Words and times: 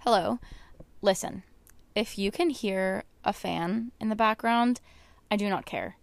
Hello. 0.00 0.38
Listen, 1.02 1.42
if 1.94 2.16
you 2.16 2.30
can 2.30 2.50
hear 2.50 3.04
a 3.24 3.32
fan 3.32 3.90
in 4.00 4.08
the 4.08 4.14
background, 4.14 4.80
I 5.30 5.36
do 5.36 5.48
not 5.48 5.66
care. 5.66 5.96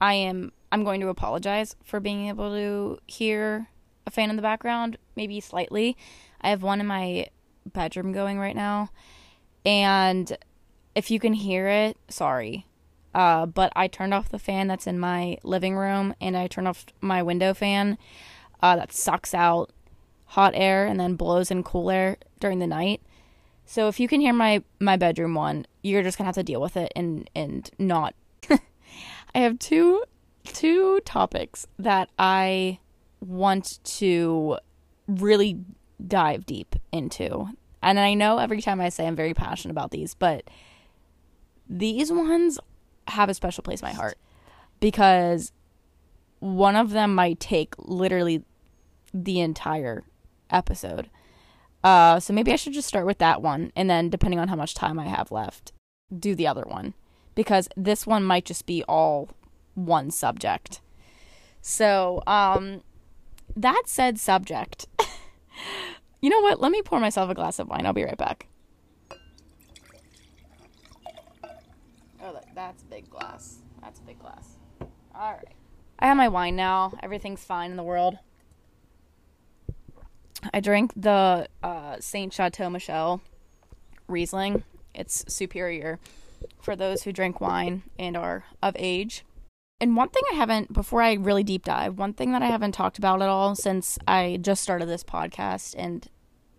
I 0.00 0.14
am 0.14 0.52
I'm 0.72 0.82
going 0.82 1.00
to 1.02 1.08
apologize 1.08 1.76
for 1.84 2.00
being 2.00 2.26
able 2.26 2.50
to 2.50 2.98
hear 3.06 3.68
a 4.06 4.10
fan 4.10 4.28
in 4.28 4.34
the 4.36 4.42
background, 4.42 4.98
maybe 5.14 5.38
slightly. 5.38 5.96
I 6.40 6.50
have 6.50 6.64
one 6.64 6.80
in 6.80 6.86
my 6.86 7.28
bedroom 7.64 8.12
going 8.12 8.40
right 8.40 8.56
now. 8.56 8.90
And 9.64 10.36
if 10.96 11.10
you 11.12 11.20
can 11.20 11.32
hear 11.32 11.68
it, 11.68 11.96
sorry. 12.08 12.66
Uh, 13.14 13.46
but 13.46 13.72
I 13.76 13.86
turned 13.86 14.12
off 14.12 14.30
the 14.30 14.38
fan 14.40 14.66
that's 14.66 14.88
in 14.88 14.98
my 14.98 15.38
living 15.44 15.76
room 15.76 16.14
and 16.20 16.36
I 16.36 16.48
turned 16.48 16.66
off 16.66 16.86
my 17.00 17.22
window 17.22 17.54
fan 17.54 17.96
uh, 18.60 18.74
that 18.74 18.92
sucks 18.92 19.32
out 19.32 19.70
hot 20.26 20.52
air 20.56 20.86
and 20.86 20.98
then 20.98 21.14
blows 21.14 21.52
in 21.52 21.62
cool 21.62 21.90
air 21.90 22.16
during 22.40 22.58
the 22.58 22.66
night. 22.66 23.00
So 23.66 23.88
if 23.88 23.98
you 23.98 24.08
can 24.08 24.20
hear 24.20 24.32
my 24.32 24.62
my 24.80 24.96
bedroom 24.96 25.34
one, 25.34 25.66
you're 25.82 26.02
just 26.02 26.18
gonna 26.18 26.28
have 26.28 26.34
to 26.36 26.42
deal 26.42 26.60
with 26.60 26.76
it 26.76 26.92
and 26.94 27.28
and 27.34 27.70
not. 27.78 28.14
I 28.50 29.38
have 29.40 29.58
two 29.58 30.04
two 30.44 31.00
topics 31.04 31.66
that 31.78 32.10
I 32.18 32.78
want 33.20 33.82
to 33.84 34.58
really 35.08 35.60
dive 36.06 36.46
deep 36.46 36.76
into. 36.92 37.48
And 37.82 37.98
I 37.98 38.14
know 38.14 38.38
every 38.38 38.62
time 38.62 38.80
I 38.80 38.88
say 38.88 39.06
I'm 39.06 39.16
very 39.16 39.34
passionate 39.34 39.72
about 39.72 39.90
these, 39.90 40.14
but 40.14 40.48
these 41.68 42.10
ones 42.10 42.58
have 43.08 43.28
a 43.28 43.34
special 43.34 43.62
place 43.62 43.80
in 43.80 43.88
my 43.88 43.92
heart 43.92 44.18
because 44.80 45.52
one 46.40 46.76
of 46.76 46.90
them 46.90 47.14
might 47.14 47.40
take 47.40 47.74
literally 47.78 48.42
the 49.12 49.40
entire 49.40 50.04
episode. 50.50 51.08
Uh, 51.84 52.18
so 52.18 52.32
maybe 52.32 52.52
I 52.52 52.56
should 52.56 52.72
just 52.72 52.88
start 52.88 53.06
with 53.06 53.18
that 53.18 53.42
one, 53.42 53.70
and 53.76 53.88
then 53.88 54.08
depending 54.08 54.40
on 54.40 54.48
how 54.48 54.56
much 54.56 54.74
time 54.74 54.98
I 54.98 55.06
have 55.06 55.30
left, 55.30 55.72
do 56.18 56.34
the 56.34 56.46
other 56.46 56.64
one 56.66 56.94
because 57.34 57.68
this 57.76 58.06
one 58.06 58.24
might 58.24 58.44
just 58.44 58.66
be 58.66 58.82
all 58.84 59.28
one 59.74 60.10
subject. 60.10 60.80
So, 61.60 62.22
um, 62.26 62.82
that 63.56 63.82
said, 63.86 64.18
subject. 64.18 64.86
you 66.20 66.30
know 66.30 66.40
what? 66.40 66.60
Let 66.60 66.72
me 66.72 66.82
pour 66.82 67.00
myself 67.00 67.30
a 67.30 67.34
glass 67.34 67.58
of 67.58 67.68
wine. 67.68 67.86
I'll 67.86 67.92
be 67.92 68.04
right 68.04 68.16
back. 68.16 68.46
Oh, 72.22 72.38
that's 72.54 72.82
a 72.82 72.86
big 72.86 73.10
glass. 73.10 73.58
That's 73.82 74.00
a 74.00 74.02
big 74.02 74.18
glass. 74.18 74.56
All 75.14 75.32
right. 75.32 75.54
I 75.98 76.06
have 76.06 76.16
my 76.16 76.28
wine 76.28 76.56
now. 76.56 76.92
Everything's 77.02 77.44
fine 77.44 77.70
in 77.70 77.76
the 77.76 77.82
world. 77.82 78.18
I 80.52 80.60
drank 80.60 80.92
the 80.96 81.48
uh, 81.62 81.96
Saint 82.00 82.32
Chateau 82.32 82.68
Michelle 82.68 83.20
Riesling. 84.08 84.64
It's 84.94 85.24
superior 85.28 85.98
for 86.60 86.76
those 86.76 87.02
who 87.02 87.12
drink 87.12 87.40
wine 87.40 87.82
and 87.98 88.16
are 88.16 88.44
of 88.62 88.76
age. 88.78 89.24
And 89.80 89.96
one 89.96 90.08
thing 90.08 90.22
I 90.32 90.36
haven't, 90.36 90.72
before 90.72 91.02
I 91.02 91.14
really 91.14 91.42
deep 91.42 91.64
dive, 91.64 91.98
one 91.98 92.14
thing 92.14 92.32
that 92.32 92.42
I 92.42 92.46
haven't 92.46 92.72
talked 92.72 92.98
about 92.98 93.22
at 93.22 93.28
all 93.28 93.54
since 93.54 93.98
I 94.06 94.38
just 94.40 94.62
started 94.62 94.88
this 94.88 95.04
podcast 95.04 95.74
and 95.76 96.06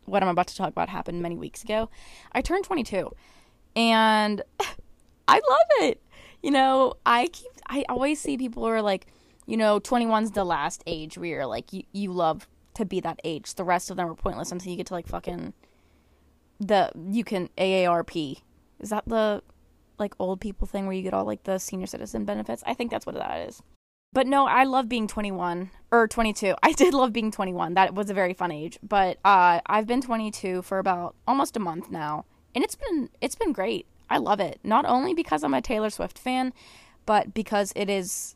what 0.06 0.22
I'm 0.22 0.30
about 0.30 0.48
to 0.48 0.56
talk 0.56 0.70
about 0.70 0.90
happened 0.90 1.22
many 1.22 1.36
weeks 1.36 1.64
ago. 1.64 1.90
I 2.32 2.42
turned 2.42 2.66
22 2.66 3.12
and 3.76 4.42
I 5.28 5.36
love 5.36 5.90
it. 5.90 6.02
You 6.44 6.52
know, 6.52 6.96
I 7.06 7.28
keep, 7.28 7.52
I 7.68 7.86
always 7.90 8.20
see 8.20 8.38
people 8.38 8.64
who 8.64 8.70
are 8.70 8.82
like, 8.82 9.08
you 9.48 9.58
know, 9.58 9.80
21's 9.80 10.32
the 10.32 10.44
last 10.44 10.84
age 10.86 11.18
where 11.18 11.30
you're 11.30 11.46
like, 11.46 11.74
you, 11.74 11.84
you 11.92 12.12
love 12.12 12.48
to 12.76 12.86
be 12.86 13.00
that 13.02 13.20
age. 13.24 13.56
The 13.56 13.64
rest 13.64 13.90
of 13.90 13.98
them 13.98 14.10
are 14.10 14.16
pointless 14.16 14.52
until 14.52 14.72
you 14.72 14.78
get 14.78 14.88
to 14.88 14.94
like 14.94 15.08
fucking 15.08 15.54
the, 16.60 16.92
you 17.10 17.24
can 17.24 17.50
AARP. 17.58 18.42
Is 18.80 18.90
that 18.90 19.08
the 19.08 19.42
like 20.00 20.14
old 20.20 20.42
people 20.42 20.68
thing 20.68 20.86
where 20.86 20.96
you 20.96 21.02
get 21.02 21.14
all 21.14 21.26
like 21.26 21.44
the 21.44 21.58
senior 21.58 21.88
citizen 21.88 22.26
benefits. 22.26 22.64
I 22.66 22.74
think 22.74 22.92
that's 22.92 23.06
what 23.06 23.16
that 23.16 23.48
is. 23.48 23.62
But 24.14 24.28
no, 24.28 24.46
I 24.46 24.64
love 24.64 24.88
being 24.88 25.08
21 25.08 25.72
or 25.92 26.08
22. 26.08 26.56
I 26.64 26.72
did 26.74 26.94
love 26.94 27.14
being 27.14 27.32
21. 27.32 27.74
That 27.74 27.94
was 27.94 28.10
a 28.10 28.14
very 28.14 28.34
fun 28.34 28.52
age. 28.52 28.80
But 28.82 29.18
uh, 29.26 29.62
I've 29.66 29.88
been 29.88 30.02
22 30.02 30.62
for 30.62 30.80
about 30.80 31.16
almost 31.28 31.58
a 31.58 31.60
month 31.60 31.92
now, 31.92 32.26
and 32.54 32.64
it's 32.64 32.76
been 32.76 33.10
it's 33.22 33.36
been 33.36 33.52
great. 33.52 33.86
I 34.10 34.18
love 34.18 34.40
it. 34.40 34.60
Not 34.64 34.86
only 34.86 35.14
because 35.14 35.44
I'm 35.44 35.54
a 35.54 35.62
Taylor 35.62 35.90
Swift 35.90 36.18
fan, 36.18 36.54
but 37.06 37.34
because 37.34 37.74
it 37.76 37.90
is 37.90 38.36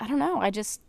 I 0.00 0.06
don't 0.06 0.18
know, 0.18 0.40
I 0.40 0.50
just 0.50 0.80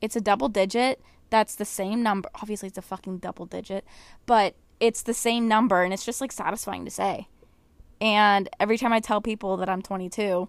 it's 0.00 0.16
a 0.16 0.20
double 0.20 0.48
digit. 0.48 1.00
That's 1.30 1.54
the 1.54 1.64
same 1.64 2.02
number. 2.02 2.28
Obviously 2.36 2.68
it's 2.68 2.78
a 2.78 2.82
fucking 2.82 3.18
double 3.18 3.46
digit, 3.46 3.84
but 4.26 4.54
it's 4.80 5.02
the 5.02 5.14
same 5.14 5.48
number 5.48 5.82
and 5.82 5.92
it's 5.92 6.04
just 6.04 6.20
like 6.20 6.32
satisfying 6.32 6.84
to 6.84 6.90
say. 6.90 7.28
And 8.00 8.48
every 8.60 8.78
time 8.78 8.92
I 8.92 9.00
tell 9.00 9.20
people 9.20 9.56
that 9.56 9.68
I'm 9.68 9.82
22, 9.82 10.48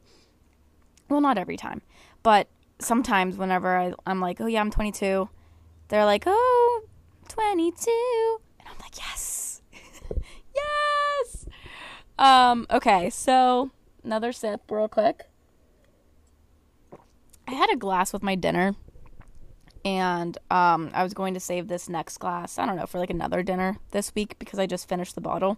well, 1.10 1.22
not 1.22 1.38
every 1.38 1.58
time, 1.58 1.82
but 2.24 2.48
sometimes 2.80 3.38
whenever 3.38 3.78
I, 3.78 3.94
I'm 4.06 4.20
like, 4.20 4.42
oh, 4.42 4.46
yeah, 4.46 4.60
I'm 4.60 4.72
22, 4.72 5.30
they're 5.88 6.06
like, 6.06 6.24
oh, 6.26 6.84
22. 7.30 8.40
And 8.60 8.68
I'm 8.68 8.78
like, 8.82 8.98
yes, 8.98 9.62
yes. 10.56 11.46
Um, 12.20 12.68
okay, 12.70 13.10
so 13.10 13.72
another 14.04 14.32
sip 14.32 14.62
real 14.70 14.90
quick. 14.90 15.24
I 17.48 17.54
had 17.54 17.72
a 17.72 17.78
glass 17.78 18.12
with 18.12 18.24
my 18.24 18.36
dinner 18.36 18.76
and 19.88 20.38
um, 20.52 20.92
I 20.94 21.02
was 21.02 21.14
going 21.14 21.34
to 21.36 21.40
save 21.40 21.70
this 21.70 21.88
next 21.88 22.18
glass, 22.18 22.60
I 22.60 22.66
don't 22.66 22.76
know, 22.76 22.86
for 22.86 23.00
like 23.00 23.10
another 23.10 23.42
dinner 23.42 23.78
this 23.92 24.14
week 24.14 24.38
because 24.38 24.60
I 24.60 24.66
just 24.66 24.90
finished 24.90 25.16
the 25.16 25.22
bottle. 25.22 25.58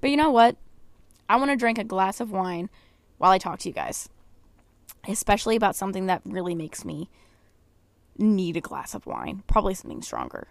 But 0.00 0.08
you 0.08 0.16
know 0.16 0.30
what? 0.30 0.56
I 1.28 1.36
want 1.36 1.50
to 1.50 1.56
drink 1.56 1.76
a 1.76 1.84
glass 1.84 2.18
of 2.18 2.30
wine 2.30 2.70
while 3.18 3.30
I 3.30 3.36
talk 3.36 3.58
to 3.58 3.68
you 3.68 3.74
guys, 3.74 4.08
especially 5.06 5.54
about 5.54 5.76
something 5.76 6.06
that 6.06 6.22
really 6.24 6.54
makes 6.54 6.82
me 6.82 7.10
need 8.16 8.56
a 8.56 8.62
glass 8.62 8.94
of 8.94 9.04
wine, 9.04 9.42
probably 9.46 9.74
something 9.74 10.00
stronger. 10.00 10.48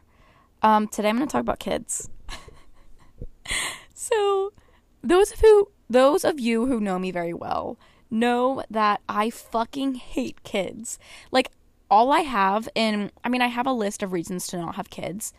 Um, 0.62 0.88
today 0.88 1.10
I'm 1.10 1.18
going 1.18 1.28
to 1.28 1.32
talk 1.32 1.42
about 1.42 1.58
kids. 1.58 2.12
so, 3.96 4.54
those 5.02 5.32
of 5.32 5.40
who 5.40 5.70
those 5.90 6.24
of 6.24 6.40
you 6.40 6.68
who 6.68 6.80
know 6.80 7.00
me 7.00 7.10
very 7.10 7.34
well 7.34 7.80
know 8.12 8.64
that 8.70 9.02
I 9.10 9.32
fucking 9.32 9.96
hate 9.96 10.44
kids. 10.44 11.00
Like 11.32 11.52
all 11.90 12.12
I 12.12 12.22
have 12.22 12.68
and 12.76 13.12
I 13.24 13.30
mean 13.30 13.42
I 13.42 13.48
have 13.48 13.68
a 13.68 13.72
list 13.72 14.04
of 14.04 14.12
reasons 14.12 14.48
to 14.48 14.58
not 14.58 14.76
have 14.76 14.90
kids. 14.90 15.34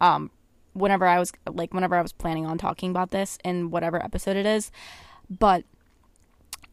Um 0.00 0.30
whenever 0.72 1.06
I 1.06 1.18
was 1.18 1.32
like 1.50 1.72
whenever 1.72 1.94
I 1.94 2.02
was 2.02 2.12
planning 2.12 2.46
on 2.46 2.58
talking 2.58 2.90
about 2.90 3.10
this 3.10 3.38
in 3.44 3.70
whatever 3.70 4.02
episode 4.02 4.36
it 4.36 4.46
is, 4.46 4.70
but 5.30 5.64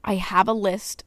I 0.04 0.16
have 0.16 0.48
a 0.48 0.54
list 0.54 1.04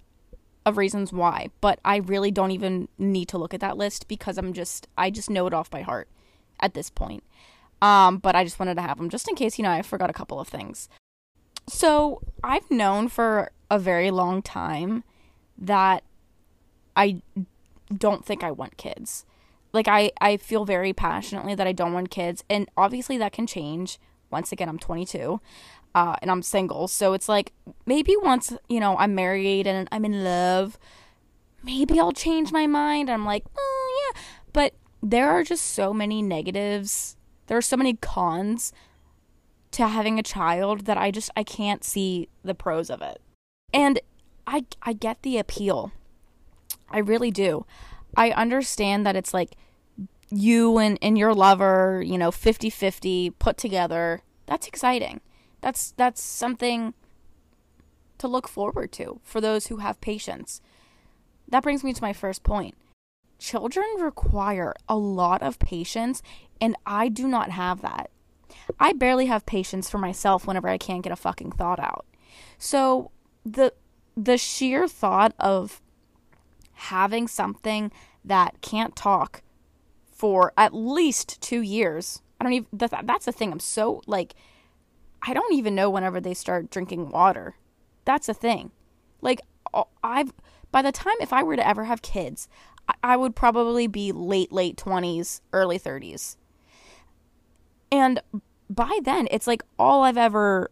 of 0.64 0.76
reasons 0.78 1.12
why, 1.12 1.50
but 1.60 1.78
I 1.84 1.96
really 1.96 2.30
don't 2.30 2.52
even 2.52 2.88
need 2.96 3.28
to 3.28 3.38
look 3.38 3.52
at 3.52 3.60
that 3.60 3.76
list 3.76 4.08
because 4.08 4.38
I'm 4.38 4.52
just 4.52 4.88
I 4.96 5.10
just 5.10 5.28
know 5.30 5.46
it 5.46 5.54
off 5.54 5.70
by 5.70 5.82
heart 5.82 6.08
at 6.60 6.74
this 6.74 6.90
point. 6.90 7.24
Um, 7.82 8.18
but 8.18 8.34
I 8.34 8.44
just 8.44 8.58
wanted 8.58 8.76
to 8.76 8.82
have 8.82 8.96
them 8.96 9.10
just 9.10 9.28
in 9.28 9.34
case, 9.34 9.58
you 9.58 9.62
know, 9.62 9.70
I 9.70 9.82
forgot 9.82 10.08
a 10.08 10.14
couple 10.14 10.40
of 10.40 10.48
things. 10.48 10.88
So, 11.68 12.22
I've 12.42 12.70
known 12.70 13.08
for 13.08 13.50
a 13.70 13.78
very 13.78 14.10
long 14.10 14.42
time 14.42 15.02
that 15.58 16.02
I 16.96 17.22
don't 17.96 18.24
think 18.24 18.42
I 18.42 18.50
want 18.50 18.76
kids 18.76 19.24
like 19.74 19.88
I 19.88 20.12
I 20.20 20.38
feel 20.38 20.64
very 20.64 20.94
passionately 20.94 21.54
that 21.56 21.66
I 21.66 21.72
don't 21.72 21.92
want 21.92 22.08
kids 22.08 22.44
and 22.48 22.70
obviously 22.76 23.18
that 23.18 23.32
can 23.32 23.46
change. 23.46 23.98
Once 24.30 24.52
again, 24.52 24.68
I'm 24.68 24.78
22. 24.78 25.40
Uh, 25.94 26.16
and 26.22 26.30
I'm 26.30 26.42
single. 26.42 26.88
So 26.88 27.12
it's 27.12 27.28
like 27.28 27.52
maybe 27.86 28.16
once, 28.16 28.52
you 28.68 28.80
know, 28.80 28.96
I'm 28.96 29.14
married 29.14 29.66
and 29.66 29.88
I'm 29.92 30.04
in 30.04 30.24
love, 30.24 30.78
maybe 31.62 32.00
I'll 32.00 32.12
change 32.12 32.50
my 32.50 32.66
mind. 32.66 33.10
I'm 33.10 33.24
like, 33.24 33.44
"Oh, 33.56 34.12
yeah." 34.14 34.20
But 34.52 34.74
there 35.02 35.30
are 35.30 35.44
just 35.44 35.64
so 35.66 35.92
many 35.92 36.22
negatives. 36.22 37.16
There 37.46 37.58
are 37.58 37.62
so 37.62 37.76
many 37.76 37.94
cons 37.94 38.72
to 39.72 39.86
having 39.86 40.18
a 40.18 40.22
child 40.22 40.86
that 40.86 40.98
I 40.98 41.10
just 41.10 41.30
I 41.36 41.44
can't 41.44 41.84
see 41.84 42.28
the 42.44 42.54
pros 42.54 42.90
of 42.90 43.02
it. 43.02 43.20
And 43.72 44.00
I 44.46 44.64
I 44.82 44.92
get 44.94 45.22
the 45.22 45.38
appeal. 45.38 45.92
I 46.94 46.98
really 46.98 47.32
do. 47.32 47.66
I 48.16 48.30
understand 48.30 49.04
that 49.04 49.16
it's 49.16 49.34
like 49.34 49.56
you 50.30 50.78
and, 50.78 50.96
and 51.02 51.18
your 51.18 51.34
lover, 51.34 52.00
you 52.06 52.16
know, 52.16 52.30
50-50 52.30 53.32
put 53.40 53.56
together. 53.56 54.22
That's 54.46 54.68
exciting. 54.68 55.20
That's 55.60 55.92
that's 55.96 56.22
something 56.22 56.94
to 58.18 58.28
look 58.28 58.46
forward 58.46 58.92
to 58.92 59.18
for 59.24 59.40
those 59.40 59.66
who 59.66 59.78
have 59.78 60.00
patience. 60.00 60.60
That 61.48 61.64
brings 61.64 61.82
me 61.82 61.92
to 61.92 62.02
my 62.02 62.12
first 62.12 62.44
point. 62.44 62.76
Children 63.40 63.86
require 63.98 64.72
a 64.88 64.96
lot 64.96 65.42
of 65.42 65.58
patience 65.58 66.22
and 66.60 66.76
I 66.86 67.08
do 67.08 67.26
not 67.26 67.50
have 67.50 67.82
that. 67.82 68.10
I 68.78 68.92
barely 68.92 69.26
have 69.26 69.46
patience 69.46 69.90
for 69.90 69.98
myself 69.98 70.46
whenever 70.46 70.68
I 70.68 70.78
can't 70.78 71.02
get 71.02 71.12
a 71.12 71.16
fucking 71.16 71.52
thought 71.52 71.80
out. 71.80 72.06
So 72.56 73.10
the 73.44 73.72
the 74.16 74.38
sheer 74.38 74.86
thought 74.86 75.34
of 75.40 75.80
having 76.74 77.28
something 77.28 77.90
that 78.24 78.60
can't 78.60 78.96
talk 78.96 79.42
for 80.10 80.52
at 80.56 80.74
least 80.74 81.40
two 81.40 81.60
years. 81.60 82.22
I 82.40 82.44
don't 82.44 82.52
even, 82.52 82.68
that's 83.02 83.24
the 83.24 83.32
thing. 83.32 83.52
I'm 83.52 83.60
so 83.60 84.02
like, 84.06 84.34
I 85.26 85.34
don't 85.34 85.54
even 85.54 85.74
know 85.74 85.90
whenever 85.90 86.20
they 86.20 86.34
start 86.34 86.70
drinking 86.70 87.10
water. 87.10 87.56
That's 88.04 88.28
a 88.28 88.34
thing. 88.34 88.70
Like 89.20 89.40
I've 90.02 90.32
by 90.70 90.82
the 90.82 90.92
time 90.92 91.14
if 91.20 91.32
I 91.32 91.42
were 91.42 91.56
to 91.56 91.66
ever 91.66 91.84
have 91.84 92.02
kids, 92.02 92.48
I 93.02 93.16
would 93.16 93.34
probably 93.34 93.86
be 93.86 94.12
late 94.12 94.52
late 94.52 94.76
20s, 94.76 95.40
early 95.52 95.78
30s. 95.78 96.36
And 97.90 98.20
by 98.68 98.98
then, 99.04 99.28
it's 99.30 99.46
like 99.46 99.62
all 99.78 100.02
I've 100.02 100.16
ever 100.16 100.70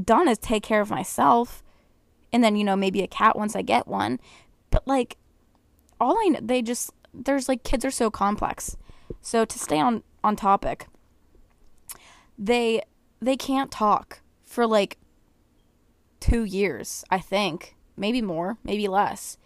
done 0.00 0.28
is 0.28 0.38
take 0.38 0.62
care 0.62 0.80
of 0.80 0.90
myself 0.90 1.62
and 2.32 2.44
then, 2.44 2.56
you 2.56 2.64
know, 2.64 2.76
maybe 2.76 3.02
a 3.02 3.08
cat 3.08 3.36
once 3.36 3.56
I 3.56 3.62
get 3.62 3.88
one. 3.88 4.20
But 4.76 4.86
like 4.86 5.16
all 5.98 6.18
I 6.18 6.28
know, 6.28 6.40
they 6.42 6.60
just 6.60 6.90
there's 7.14 7.48
like 7.48 7.62
kids 7.62 7.82
are 7.82 7.90
so 7.90 8.10
complex. 8.10 8.76
So 9.22 9.46
to 9.46 9.58
stay 9.58 9.80
on 9.80 10.02
on 10.22 10.36
topic, 10.36 10.86
they 12.36 12.82
they 13.18 13.38
can't 13.38 13.70
talk 13.70 14.20
for 14.44 14.66
like 14.66 14.98
2 16.20 16.44
years, 16.44 17.06
I 17.10 17.20
think. 17.20 17.74
Maybe 17.96 18.20
more, 18.20 18.58
maybe 18.62 18.86
less. 18.86 19.38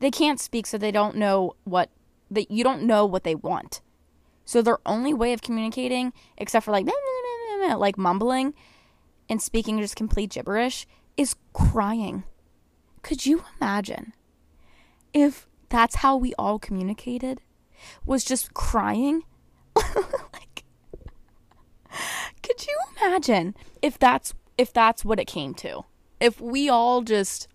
They 0.00 0.10
can't 0.10 0.40
speak 0.40 0.66
so 0.66 0.78
they 0.78 0.90
don't 0.90 1.16
know 1.16 1.56
what 1.64 1.90
that 2.30 2.50
you 2.50 2.64
don't 2.64 2.84
know 2.84 3.04
what 3.04 3.24
they 3.24 3.34
want. 3.34 3.82
So 4.46 4.62
their 4.62 4.78
only 4.86 5.12
way 5.12 5.34
of 5.34 5.42
communicating 5.42 6.14
except 6.38 6.64
for 6.64 6.70
like 6.70 6.88
like 7.76 7.98
mumbling 7.98 8.54
and 9.28 9.42
speaking 9.42 9.78
just 9.78 9.94
complete 9.94 10.30
gibberish 10.30 10.86
is 11.18 11.36
crying. 11.52 12.24
Could 13.02 13.26
you 13.26 13.44
imagine 13.60 14.14
if 15.14 15.48
that's 15.70 15.96
how 15.96 16.16
we 16.16 16.34
all 16.38 16.58
communicated? 16.58 17.40
Was 18.04 18.24
just 18.24 18.52
crying? 18.52 19.22
like 19.76 20.64
Could 22.42 22.66
you 22.66 22.78
imagine 23.00 23.54
if 23.80 23.98
that's 23.98 24.34
if 24.58 24.72
that's 24.72 25.04
what 25.04 25.18
it 25.18 25.26
came 25.26 25.54
to? 25.54 25.84
If 26.20 26.40
we 26.40 26.68
all 26.68 27.02
just 27.02 27.48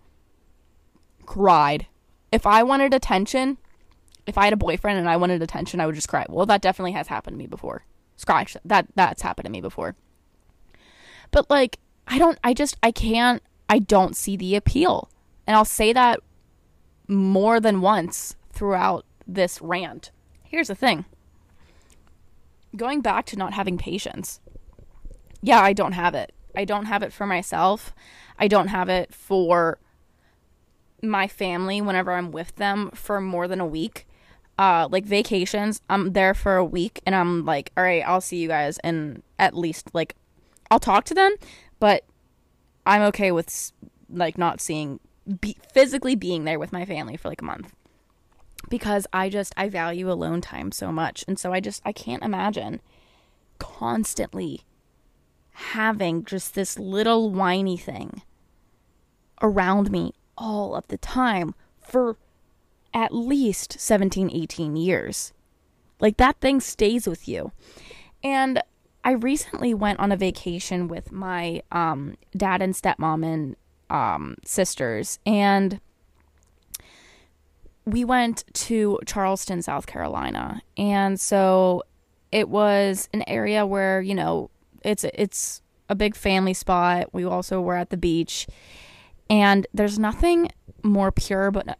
cried. 1.26 1.88
If 2.32 2.46
I 2.46 2.64
wanted 2.64 2.94
attention, 2.94 3.58
if 4.26 4.38
I 4.38 4.46
had 4.46 4.54
a 4.54 4.58
boyfriend 4.58 5.00
and 5.00 5.10
I 5.10 5.18
wanted 5.18 5.42
attention, 5.42 5.80
I 5.80 5.86
would 5.86 5.96
just 5.96 6.10
cry. 6.10 6.26
Well, 6.30 6.46
that 6.46 6.62
definitely 6.62 6.92
has 6.92 7.08
happened 7.08 7.36
to 7.36 7.38
me 7.38 7.48
before. 7.48 7.86
Scratch 8.18 8.58
that 8.66 8.88
that's 8.96 9.22
happened 9.22 9.46
to 9.46 9.52
me 9.52 9.62
before. 9.62 9.96
But 11.32 11.50
like 11.50 11.80
I 12.08 12.18
don't 12.18 12.38
I 12.44 12.54
just 12.54 12.78
I 12.84 12.92
can't 12.92 13.42
I 13.70 13.80
don't 13.80 14.16
see 14.16 14.36
the 14.36 14.56
appeal. 14.56 15.10
And 15.48 15.56
I'll 15.56 15.66
say 15.66 15.94
that 15.94 16.20
more 17.10 17.60
than 17.60 17.82
once 17.82 18.36
throughout 18.54 19.06
this 19.28 19.62
rant. 19.62 20.12
Here's 20.44 20.68
the 20.68 20.76
thing. 20.76 21.06
Going 22.76 23.02
back 23.02 23.26
to 23.28 23.36
not 23.36 23.54
having 23.54 23.78
patience. 23.78 24.40
Yeah, 25.42 25.62
I 25.62 25.74
don't 25.74 25.94
have 25.94 26.14
it. 26.14 26.34
I 26.56 26.66
don't 26.66 26.86
have 26.86 27.04
it 27.04 27.12
for 27.12 27.26
myself. 27.26 27.94
I 28.38 28.48
don't 28.48 28.68
have 28.68 28.90
it 28.90 29.14
for 29.14 29.80
my 31.02 31.28
family 31.28 31.82
whenever 31.82 32.12
I'm 32.12 32.32
with 32.32 32.56
them 32.56 32.92
for 32.94 33.20
more 33.20 33.48
than 33.48 33.60
a 33.60 33.66
week. 33.66 34.06
Uh, 34.58 34.88
like 34.92 35.06
vacations, 35.06 35.82
I'm 35.90 36.12
there 36.12 36.34
for 36.34 36.58
a 36.58 36.66
week 36.66 37.00
and 37.06 37.16
I'm 37.16 37.46
like, 37.46 37.72
all 37.78 37.84
right, 37.84 38.04
I'll 38.06 38.22
see 38.22 38.38
you 38.38 38.50
guys. 38.50 38.78
And 38.80 39.24
at 39.40 39.56
least, 39.56 39.90
like, 39.94 40.16
I'll 40.70 40.82
talk 40.82 41.06
to 41.06 41.14
them, 41.14 41.36
but 41.80 42.04
I'm 42.86 43.02
okay 43.04 43.32
with 43.32 43.72
like 44.10 44.38
not 44.38 44.60
seeing 44.60 45.00
be, 45.42 45.58
physically 45.74 46.16
being 46.16 46.44
there 46.44 46.60
with 46.60 46.72
my 46.72 46.86
family 46.86 47.18
for 47.18 47.30
like 47.30 47.42
a 47.42 47.46
month 47.46 47.74
because 48.68 49.08
I 49.14 49.30
just 49.30 49.54
I 49.56 49.70
value 49.70 50.12
alone 50.12 50.42
time 50.42 50.72
so 50.72 50.92
much. 50.92 51.24
And 51.28 51.40
so 51.40 51.54
I 51.54 51.60
just 51.60 51.82
I 51.86 51.92
can't 51.92 52.24
imagine 52.24 52.82
constantly 53.58 54.62
having 55.52 56.24
just 56.24 56.56
this 56.56 56.80
little 56.80 57.30
whiny 57.30 57.78
thing 57.78 58.22
around 59.42 59.92
me 59.92 60.14
all 60.38 60.76
of 60.76 60.88
the 60.88 60.98
time 60.98 61.54
for 61.80 62.18
at 62.94 63.14
least 63.14 63.80
17 63.80 64.30
18 64.32 64.76
years. 64.76 65.34
Like 66.00 66.18
that 66.18 66.40
thing 66.40 66.60
stays 66.60 67.08
with 67.08 67.28
you. 67.28 67.52
And 68.24 68.62
I 69.04 69.12
recently 69.12 69.74
went 69.74 70.00
on 70.00 70.12
a 70.12 70.18
vacation 70.18 70.88
with 70.88 71.12
my 71.12 71.62
um, 71.72 72.18
dad 72.36 72.62
and 72.62 72.74
stepmom 72.74 73.26
and 73.26 73.56
um, 73.90 74.36
sisters, 74.46 75.20
and 75.26 75.80
we 77.86 78.06
went 78.06 78.44
to 78.54 79.00
Charleston, 79.06 79.62
South 79.62 79.88
Carolina. 79.88 80.62
And 80.78 81.20
so 81.20 81.84
it 82.32 82.50
was 82.50 83.10
an 83.14 83.24
area 83.28 83.66
where, 83.66 84.02
you 84.02 84.14
know, 84.14 84.50
it's 84.84 85.04
it's 85.04 85.62
a 85.90 85.96
big 85.96 86.16
family 86.16 86.54
spot. 86.54 87.14
We 87.14 87.24
also 87.24 87.62
were 87.62 87.76
at 87.76 87.90
the 87.90 87.98
beach. 87.98 88.48
And 89.30 89.68
there's 89.74 90.00
nothing 90.00 90.50
more 90.84 91.12
pure 91.12 91.52
but 91.52 91.78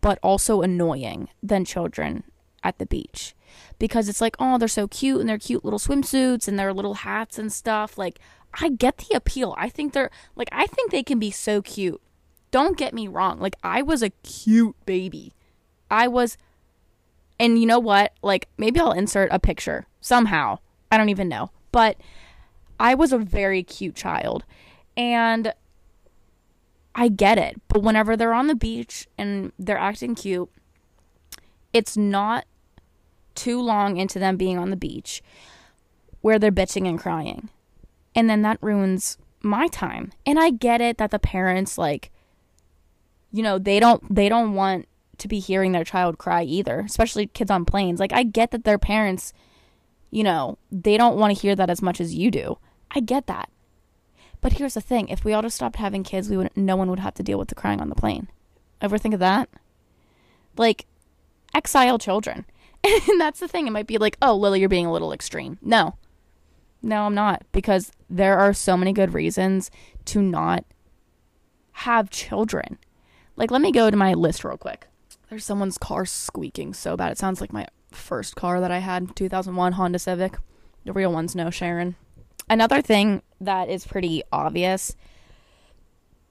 but 0.00 0.18
also 0.22 0.62
annoying 0.62 1.28
than 1.42 1.64
children 1.64 2.24
at 2.62 2.78
the 2.78 2.86
beach 2.86 3.34
because 3.78 4.08
it's 4.08 4.20
like, 4.20 4.36
oh, 4.38 4.58
they're 4.58 4.68
so 4.68 4.86
cute 4.88 5.20
and 5.20 5.28
their 5.28 5.38
cute 5.38 5.64
little 5.64 5.78
swimsuits 5.78 6.46
and 6.46 6.58
their 6.58 6.72
little 6.72 6.94
hats 6.94 7.38
and 7.38 7.52
stuff. 7.52 7.96
Like, 7.96 8.18
I 8.60 8.70
get 8.70 8.98
the 8.98 9.16
appeal. 9.16 9.54
I 9.56 9.68
think 9.68 9.92
they're 9.92 10.10
like, 10.36 10.48
I 10.52 10.66
think 10.66 10.90
they 10.90 11.02
can 11.02 11.18
be 11.18 11.30
so 11.30 11.62
cute. 11.62 12.00
Don't 12.50 12.76
get 12.76 12.94
me 12.94 13.08
wrong. 13.08 13.38
Like, 13.40 13.56
I 13.62 13.82
was 13.82 14.02
a 14.02 14.10
cute 14.22 14.74
baby. 14.86 15.32
I 15.90 16.08
was, 16.08 16.36
and 17.38 17.58
you 17.58 17.66
know 17.66 17.78
what? 17.78 18.12
Like, 18.22 18.48
maybe 18.56 18.80
I'll 18.80 18.92
insert 18.92 19.28
a 19.32 19.38
picture 19.38 19.86
somehow. 20.00 20.58
I 20.90 20.96
don't 20.96 21.10
even 21.10 21.28
know. 21.28 21.50
But 21.72 21.98
I 22.80 22.94
was 22.94 23.12
a 23.12 23.18
very 23.18 23.62
cute 23.62 23.94
child. 23.94 24.44
And 24.96 25.52
I 26.94 27.08
get 27.08 27.38
it. 27.38 27.60
But 27.68 27.82
whenever 27.82 28.16
they're 28.16 28.32
on 28.32 28.48
the 28.48 28.54
beach 28.54 29.06
and 29.16 29.52
they're 29.58 29.78
acting 29.78 30.14
cute, 30.14 30.50
it's 31.72 31.96
not 31.96 32.44
too 33.34 33.60
long 33.60 33.98
into 33.98 34.18
them 34.18 34.36
being 34.36 34.58
on 34.58 34.70
the 34.70 34.76
beach 34.76 35.22
where 36.22 36.38
they're 36.38 36.50
bitching 36.50 36.88
and 36.88 36.98
crying. 36.98 37.50
And 38.18 38.28
then 38.28 38.42
that 38.42 38.58
ruins 38.60 39.16
my 39.42 39.68
time. 39.68 40.10
And 40.26 40.40
I 40.40 40.50
get 40.50 40.80
it 40.80 40.98
that 40.98 41.12
the 41.12 41.20
parents 41.20 41.78
like 41.78 42.10
you 43.30 43.44
know, 43.44 43.60
they 43.60 43.78
don't 43.78 44.02
they 44.12 44.28
don't 44.28 44.54
want 44.54 44.88
to 45.18 45.28
be 45.28 45.38
hearing 45.38 45.70
their 45.70 45.84
child 45.84 46.18
cry 46.18 46.42
either, 46.42 46.80
especially 46.80 47.28
kids 47.28 47.48
on 47.48 47.64
planes. 47.64 48.00
Like 48.00 48.12
I 48.12 48.24
get 48.24 48.50
that 48.50 48.64
their 48.64 48.76
parents, 48.76 49.32
you 50.10 50.24
know, 50.24 50.58
they 50.72 50.96
don't 50.96 51.16
want 51.16 51.32
to 51.32 51.40
hear 51.40 51.54
that 51.54 51.70
as 51.70 51.80
much 51.80 52.00
as 52.00 52.12
you 52.12 52.32
do. 52.32 52.58
I 52.90 52.98
get 52.98 53.28
that. 53.28 53.50
But 54.40 54.54
here's 54.54 54.74
the 54.74 54.80
thing, 54.80 55.08
if 55.10 55.24
we 55.24 55.32
all 55.32 55.42
just 55.42 55.54
stopped 55.54 55.76
having 55.76 56.02
kids, 56.02 56.28
we 56.28 56.36
would 56.36 56.56
no 56.56 56.74
one 56.74 56.90
would 56.90 56.98
have 56.98 57.14
to 57.14 57.22
deal 57.22 57.38
with 57.38 57.48
the 57.48 57.54
crying 57.54 57.80
on 57.80 57.88
the 57.88 57.94
plane. 57.94 58.26
Ever 58.80 58.98
think 58.98 59.14
of 59.14 59.20
that? 59.20 59.48
Like 60.56 60.86
exile 61.54 61.98
children. 61.98 62.44
And 63.08 63.20
that's 63.20 63.38
the 63.38 63.46
thing. 63.46 63.68
It 63.68 63.72
might 63.72 63.86
be 63.86 63.98
like, 63.98 64.16
oh, 64.22 64.34
Lily, 64.36 64.60
you're 64.60 64.68
being 64.68 64.86
a 64.86 64.92
little 64.92 65.12
extreme. 65.12 65.58
No. 65.62 65.96
No, 66.82 67.04
I'm 67.04 67.14
not. 67.14 67.42
Because 67.52 67.92
there 68.08 68.38
are 68.38 68.52
so 68.52 68.76
many 68.76 68.92
good 68.92 69.14
reasons 69.14 69.70
to 70.06 70.22
not 70.22 70.64
have 71.72 72.10
children. 72.10 72.78
Like, 73.36 73.50
let 73.50 73.60
me 73.60 73.72
go 73.72 73.90
to 73.90 73.96
my 73.96 74.14
list 74.14 74.44
real 74.44 74.56
quick. 74.56 74.86
There's 75.28 75.44
someone's 75.44 75.78
car 75.78 76.06
squeaking 76.06 76.74
so 76.74 76.96
bad. 76.96 77.12
It 77.12 77.18
sounds 77.18 77.40
like 77.40 77.52
my 77.52 77.66
first 77.92 78.36
car 78.36 78.60
that 78.60 78.70
I 78.70 78.78
had, 78.78 79.14
2001 79.14 79.72
Honda 79.72 79.98
Civic. 79.98 80.38
The 80.84 80.92
real 80.92 81.12
ones 81.12 81.34
know 81.34 81.50
Sharon. 81.50 81.96
Another 82.48 82.80
thing 82.80 83.22
that 83.40 83.68
is 83.68 83.86
pretty 83.86 84.22
obvious 84.32 84.96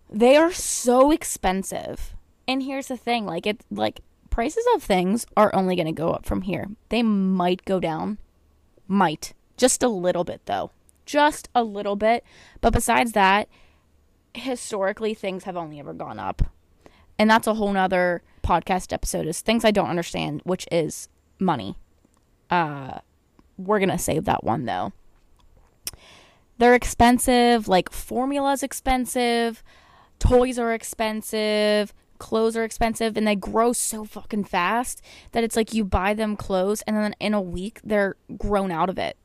they 0.09 0.35
are 0.35 0.53
so 0.53 1.11
expensive. 1.11 2.13
And 2.47 2.63
here's 2.63 2.87
the 2.87 2.97
thing 2.97 3.25
like, 3.25 3.45
it, 3.45 3.61
like, 3.69 3.99
prices 4.29 4.65
of 4.73 4.81
things 4.81 5.25
are 5.35 5.53
only 5.53 5.75
going 5.75 5.87
to 5.87 5.91
go 5.91 6.11
up 6.11 6.25
from 6.25 6.43
here. 6.43 6.67
They 6.89 7.03
might 7.03 7.65
go 7.65 7.79
down. 7.79 8.17
Might. 8.87 9.33
Just 9.57 9.83
a 9.83 9.89
little 9.89 10.23
bit, 10.23 10.41
though. 10.45 10.71
Just 11.05 11.49
a 11.53 11.63
little 11.63 11.95
bit. 11.95 12.23
But 12.61 12.73
besides 12.73 13.13
that, 13.13 13.49
historically, 14.33 15.13
things 15.13 15.43
have 15.45 15.57
only 15.57 15.79
ever 15.79 15.93
gone 15.93 16.19
up. 16.19 16.43
And 17.19 17.29
that's 17.29 17.47
a 17.47 17.55
whole 17.55 17.73
nother 17.73 18.21
podcast 18.43 18.93
episode 18.93 19.25
is 19.25 19.41
things 19.41 19.65
I 19.65 19.71
don't 19.71 19.89
understand, 19.89 20.41
which 20.43 20.67
is 20.71 21.09
money. 21.39 21.75
Uh, 22.49 22.99
we're 23.57 23.79
going 23.79 23.89
to 23.89 23.97
save 23.97 24.25
that 24.25 24.43
one, 24.43 24.65
though. 24.65 24.93
They're 26.59 26.75
expensive. 26.75 27.67
Like, 27.67 27.91
formula's 27.91 28.63
expensive. 28.63 29.63
Toys 30.19 30.59
are 30.59 30.73
expensive 30.73 31.93
clothes 32.17 32.57
are 32.57 32.63
expensive 32.63 33.15
and 33.15 33.27
they 33.27 33.35
grow 33.35 33.73
so 33.73 34.03
fucking 34.03 34.43
fast 34.43 35.01
that 35.31 35.43
it's 35.43 35.55
like 35.55 35.73
you 35.73 35.83
buy 35.83 36.13
them 36.13 36.35
clothes 36.35 36.81
and 36.87 36.95
then 36.97 37.15
in 37.19 37.33
a 37.33 37.41
week 37.41 37.79
they're 37.83 38.15
grown 38.37 38.71
out 38.71 38.89
of 38.89 38.97
it. 38.97 39.17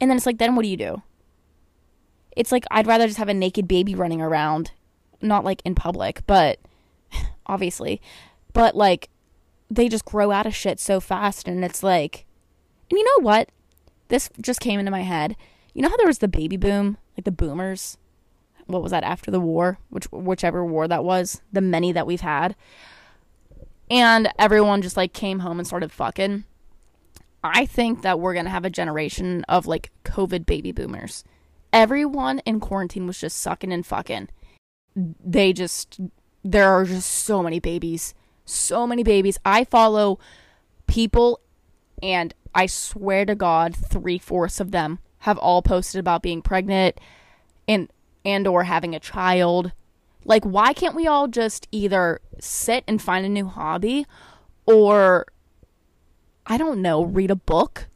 And 0.00 0.10
then 0.10 0.16
it's 0.16 0.26
like, 0.26 0.38
then 0.38 0.54
what 0.54 0.62
do 0.62 0.68
you 0.68 0.76
do? 0.76 1.02
It's 2.36 2.52
like, 2.52 2.64
I'd 2.70 2.86
rather 2.86 3.06
just 3.06 3.18
have 3.18 3.28
a 3.28 3.34
naked 3.34 3.66
baby 3.66 3.94
running 3.94 4.22
around, 4.22 4.70
not 5.20 5.44
like 5.44 5.60
in 5.64 5.74
public, 5.74 6.22
but 6.26 6.60
obviously, 7.46 8.00
but 8.52 8.76
like 8.76 9.08
they 9.70 9.88
just 9.88 10.04
grow 10.04 10.30
out 10.30 10.46
of 10.46 10.54
shit 10.54 10.78
so 10.78 11.00
fast. 11.00 11.48
And 11.48 11.64
it's 11.64 11.82
like, 11.82 12.26
and 12.90 12.98
you 12.98 13.04
know 13.04 13.24
what? 13.24 13.50
This 14.08 14.30
just 14.40 14.60
came 14.60 14.78
into 14.78 14.90
my 14.90 15.02
head. 15.02 15.36
You 15.74 15.82
know 15.82 15.88
how 15.88 15.96
there 15.96 16.06
was 16.06 16.18
the 16.18 16.28
baby 16.28 16.56
boom 16.56 16.96
like 17.18 17.24
the 17.24 17.32
boomers. 17.32 17.98
What 18.66 18.82
was 18.82 18.92
that 18.92 19.02
after 19.02 19.30
the 19.30 19.40
war? 19.40 19.78
Which 19.90 20.04
whichever 20.12 20.64
war 20.64 20.86
that 20.86 21.04
was, 21.04 21.42
the 21.52 21.60
many 21.60 21.90
that 21.92 22.06
we've 22.06 22.20
had. 22.20 22.54
And 23.90 24.28
everyone 24.38 24.82
just 24.82 24.96
like 24.96 25.12
came 25.12 25.40
home 25.40 25.58
and 25.58 25.66
started 25.66 25.90
fucking. 25.90 26.44
I 27.48 27.66
think 27.66 28.02
that 28.02 28.20
we're 28.20 28.34
going 28.34 28.44
to 28.44 28.50
have 28.50 28.64
a 28.64 28.70
generation 28.70 29.44
of 29.48 29.66
like 29.66 29.90
COVID 30.04 30.46
baby 30.46 30.72
boomers. 30.72 31.24
Everyone 31.72 32.40
in 32.40 32.60
quarantine 32.60 33.06
was 33.06 33.20
just 33.20 33.38
sucking 33.38 33.72
and 33.72 33.84
fucking. 33.84 34.28
They 34.94 35.52
just 35.52 36.00
there 36.44 36.70
are 36.70 36.84
just 36.84 37.10
so 37.10 37.42
many 37.42 37.60
babies. 37.60 38.14
So 38.44 38.86
many 38.86 39.02
babies. 39.02 39.38
I 39.44 39.64
follow 39.64 40.18
people 40.86 41.40
and 42.02 42.34
I 42.54 42.66
swear 42.66 43.24
to 43.26 43.34
God, 43.34 43.76
three 43.76 44.18
fourths 44.18 44.60
of 44.60 44.70
them 44.70 44.98
have 45.18 45.38
all 45.38 45.62
posted 45.62 45.98
about 45.98 46.22
being 46.22 46.42
pregnant 46.42 46.98
and 47.66 47.90
and 48.24 48.46
or 48.46 48.64
having 48.64 48.94
a 48.94 49.00
child. 49.00 49.72
Like, 50.24 50.44
why 50.44 50.72
can't 50.72 50.94
we 50.94 51.06
all 51.06 51.28
just 51.28 51.68
either 51.72 52.20
sit 52.40 52.84
and 52.86 53.00
find 53.00 53.24
a 53.24 53.28
new 53.28 53.46
hobby 53.46 54.06
or 54.66 55.26
I 56.48 56.56
don't 56.56 56.80
know, 56.80 57.04
read 57.04 57.30
a 57.30 57.36
book 57.36 57.86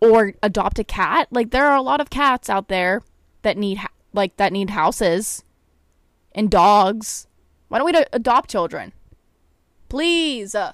or 0.00 0.32
adopt 0.42 0.78
a 0.78 0.84
cat? 0.84 1.28
Like 1.30 1.50
there 1.50 1.66
are 1.66 1.76
a 1.76 1.82
lot 1.82 2.00
of 2.00 2.10
cats 2.10 2.48
out 2.48 2.68
there 2.68 3.02
that 3.42 3.58
need 3.58 3.78
ha- 3.78 3.92
like 4.12 4.36
that 4.38 4.52
need 4.52 4.70
houses 4.70 5.44
and 6.32 6.50
dogs. 6.50 7.26
Why 7.68 7.78
don't 7.78 7.92
we 7.92 8.04
adopt 8.12 8.50
children? 8.50 8.94
Please. 9.90 10.54
Uh, 10.54 10.72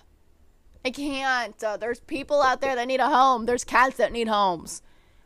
I 0.84 0.90
can't. 0.90 1.62
Uh, 1.62 1.76
there's 1.76 2.00
people 2.00 2.42
out 2.42 2.60
there 2.60 2.76
that 2.76 2.86
need 2.86 3.00
a 3.00 3.08
home. 3.08 3.46
There's 3.46 3.64
cats 3.64 3.96
that 3.96 4.12
need 4.12 4.28
homes. 4.28 4.80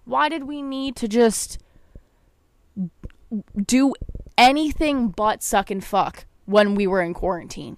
Why 0.04 0.30
did 0.30 0.44
we 0.44 0.62
need 0.62 0.96
to 0.96 1.08
just 1.08 1.58
do 3.66 3.94
anything 4.38 5.08
but 5.08 5.42
suck 5.42 5.70
and 5.70 5.84
fuck 5.84 6.24
when 6.46 6.74
we 6.74 6.86
were 6.86 7.02
in 7.02 7.12
quarantine? 7.12 7.76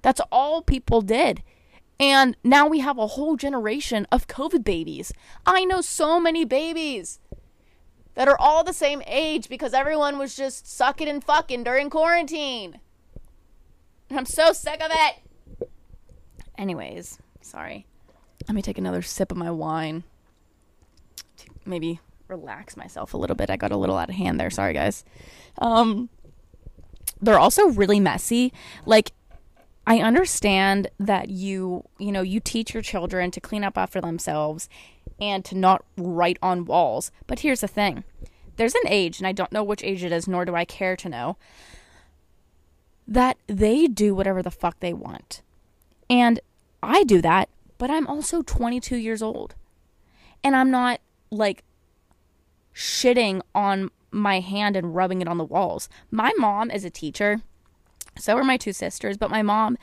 That's 0.00 0.20
all 0.32 0.62
people 0.62 1.02
did. 1.02 1.42
And 1.98 2.36
now 2.44 2.66
we 2.66 2.80
have 2.80 2.98
a 2.98 3.06
whole 3.06 3.36
generation 3.36 4.06
of 4.12 4.26
COVID 4.26 4.64
babies. 4.64 5.12
I 5.46 5.64
know 5.64 5.80
so 5.80 6.20
many 6.20 6.44
babies 6.44 7.20
that 8.14 8.28
are 8.28 8.38
all 8.38 8.64
the 8.64 8.72
same 8.72 9.02
age 9.06 9.48
because 9.48 9.72
everyone 9.72 10.18
was 10.18 10.36
just 10.36 10.70
sucking 10.70 11.08
and 11.08 11.24
fucking 11.24 11.64
during 11.64 11.90
quarantine. 11.90 12.80
I'm 14.10 14.26
so 14.26 14.52
sick 14.52 14.82
of 14.82 14.90
it. 14.92 15.68
Anyways, 16.58 17.18
sorry. 17.40 17.86
Let 18.46 18.54
me 18.54 18.62
take 18.62 18.78
another 18.78 19.02
sip 19.02 19.32
of 19.32 19.38
my 19.38 19.50
wine 19.50 20.04
maybe 21.66 22.00
relax 22.28 22.76
myself 22.76 23.14
a 23.14 23.16
little 23.16 23.36
bit. 23.36 23.50
I 23.50 23.56
got 23.56 23.72
a 23.72 23.76
little 23.76 23.96
out 23.96 24.08
of 24.08 24.14
hand 24.14 24.40
there. 24.40 24.50
Sorry, 24.50 24.72
guys. 24.72 25.04
Um, 25.58 26.08
they're 27.20 27.38
also 27.38 27.68
really 27.68 28.00
messy. 28.00 28.52
Like, 28.84 29.12
I 29.86 30.00
understand 30.00 30.88
that 30.98 31.28
you, 31.28 31.84
you 31.98 32.10
know, 32.10 32.22
you 32.22 32.40
teach 32.40 32.74
your 32.74 32.82
children 32.82 33.30
to 33.30 33.40
clean 33.40 33.62
up 33.62 33.78
after 33.78 34.00
themselves 34.00 34.68
and 35.20 35.44
to 35.44 35.54
not 35.54 35.84
write 35.96 36.38
on 36.42 36.64
walls. 36.64 37.12
But 37.26 37.40
here's 37.40 37.60
the 37.60 37.68
thing 37.68 38.04
there's 38.56 38.74
an 38.74 38.88
age, 38.88 39.18
and 39.18 39.26
I 39.26 39.32
don't 39.32 39.52
know 39.52 39.62
which 39.62 39.84
age 39.84 40.02
it 40.02 40.12
is, 40.12 40.26
nor 40.26 40.44
do 40.44 40.54
I 40.54 40.64
care 40.64 40.96
to 40.96 41.08
know, 41.08 41.36
that 43.06 43.36
they 43.46 43.86
do 43.86 44.14
whatever 44.14 44.42
the 44.42 44.50
fuck 44.50 44.80
they 44.80 44.92
want. 44.92 45.42
And 46.08 46.40
I 46.82 47.04
do 47.04 47.20
that, 47.22 47.48
but 47.78 47.90
I'm 47.90 48.06
also 48.06 48.42
22 48.42 48.96
years 48.96 49.22
old. 49.22 49.54
And 50.42 50.56
I'm 50.56 50.70
not 50.70 51.00
like 51.30 51.64
shitting 52.74 53.40
on 53.54 53.90
my 54.10 54.40
hand 54.40 54.76
and 54.76 54.94
rubbing 54.94 55.20
it 55.20 55.28
on 55.28 55.38
the 55.38 55.44
walls. 55.44 55.88
My 56.10 56.32
mom 56.38 56.70
is 56.70 56.84
a 56.84 56.90
teacher. 56.90 57.42
So 58.18 58.36
are 58.36 58.44
my 58.44 58.56
two 58.56 58.72
sisters, 58.72 59.16
but 59.16 59.30
my 59.30 59.42
mom 59.42 59.78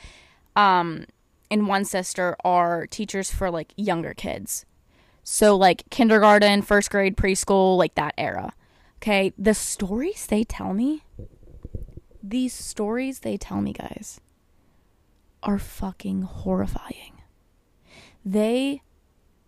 um 0.55 1.05
and 1.49 1.67
one 1.67 1.85
sister 1.85 2.35
are 2.43 2.87
teachers 2.87 3.31
for 3.31 3.51
like 3.51 3.73
younger 3.77 4.13
kids. 4.13 4.65
So 5.23 5.55
like 5.55 5.89
kindergarten, 5.89 6.61
first 6.61 6.89
grade, 6.89 7.15
preschool, 7.15 7.77
like 7.77 7.95
that 7.95 8.13
era. 8.17 8.53
Okay, 8.97 9.33
the 9.37 9.53
stories 9.53 10.25
they 10.25 10.43
tell 10.43 10.73
me, 10.73 11.03
these 12.21 12.53
stories 12.53 13.19
they 13.19 13.37
tell 13.37 13.61
me, 13.61 13.73
guys, 13.73 14.21
are 15.43 15.59
fucking 15.59 16.21
horrifying. 16.21 17.21
They, 18.25 18.81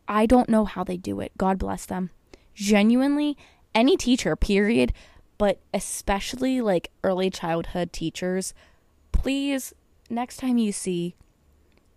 I 0.08 0.26
don't 0.26 0.50
know 0.50 0.66
how 0.66 0.84
they 0.84 0.98
do 0.98 1.22
it. 1.22 1.32
God 1.38 1.58
bless 1.58 1.86
them. 1.86 2.10
Genuinely, 2.54 3.38
any 3.74 3.96
teacher, 3.96 4.36
period, 4.36 4.94
but 5.38 5.60
especially 5.74 6.62
like 6.62 6.92
early 7.04 7.30
childhood 7.30 7.94
teachers, 7.94 8.54
please, 9.16 9.74
next 10.10 10.38
time 10.38 10.58
you 10.58 10.72
see 10.72 11.16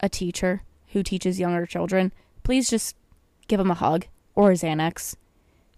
a 0.01 0.09
teacher 0.09 0.63
who 0.89 1.03
teaches 1.03 1.39
younger 1.39 1.67
children, 1.67 2.13
please 2.43 2.71
just 2.71 2.97
give 3.47 3.59
them 3.59 3.71
a 3.71 3.75
hug 3.75 4.07
or 4.35 4.51
a 4.51 4.55
Xanax 4.55 5.17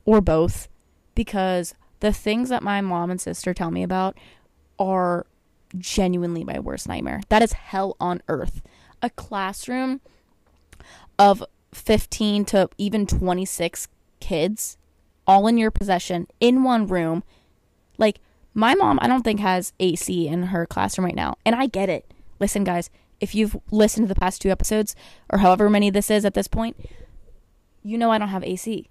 or 0.04 0.20
both 0.20 0.68
because 1.14 1.75
the 2.00 2.12
things 2.12 2.49
that 2.49 2.62
my 2.62 2.80
mom 2.80 3.11
and 3.11 3.20
sister 3.20 3.52
tell 3.52 3.70
me 3.70 3.82
about 3.82 4.16
are 4.78 5.26
genuinely 5.78 6.44
my 6.44 6.59
worst 6.59 6.88
nightmare. 6.88 7.20
That 7.28 7.42
is 7.42 7.52
hell 7.52 7.97
on 8.00 8.23
earth. 8.28 8.62
A 9.02 9.11
classroom 9.11 10.00
of 11.18 11.44
15 11.73 12.44
to 12.47 12.68
even 12.78 13.06
26 13.06 13.88
kids 14.18 14.76
all 15.26 15.47
in 15.47 15.59
your 15.59 15.70
possession 15.70 16.26
in 16.40 16.64
one 16.64 16.87
room. 16.87 17.23
Like 17.99 18.20
my 18.54 18.75
mom, 18.75 18.99
I 19.02 19.07
don't 19.07 19.23
think 19.23 19.40
has 19.40 19.73
AC 19.80 20.26
in 20.26 20.45
her 20.45 20.66
classroom 20.66 21.04
right 21.04 21.14
now. 21.14 21.37
And 21.45 21.54
I 21.54 21.66
get 21.66 21.88
it. 21.88 22.12
Listen, 22.38 22.64
guys, 22.64 22.90
if 23.21 23.35
you've 23.35 23.57
listened 23.71 24.09
to 24.09 24.14
the 24.14 24.19
past 24.19 24.42
two 24.42 24.50
episodes 24.50 24.95
or 25.30 25.38
however 25.38 25.71
many 25.71 25.90
this 25.90 26.11
is 26.11 26.25
at 26.25 26.35
this 26.35 26.49
point, 26.49 26.76
you 27.83 27.97
know 27.97 28.11
I 28.11 28.19
don't 28.19 28.28
have 28.28 28.45
AC. 28.45 28.88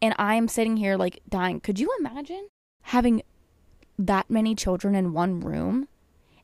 And 0.00 0.14
I'm 0.18 0.48
sitting 0.48 0.76
here 0.76 0.96
like 0.96 1.20
dying. 1.28 1.60
Could 1.60 1.78
you 1.78 1.90
imagine 1.98 2.48
having 2.82 3.22
that 3.98 4.28
many 4.28 4.54
children 4.54 4.94
in 4.94 5.12
one 5.12 5.40
room? 5.40 5.88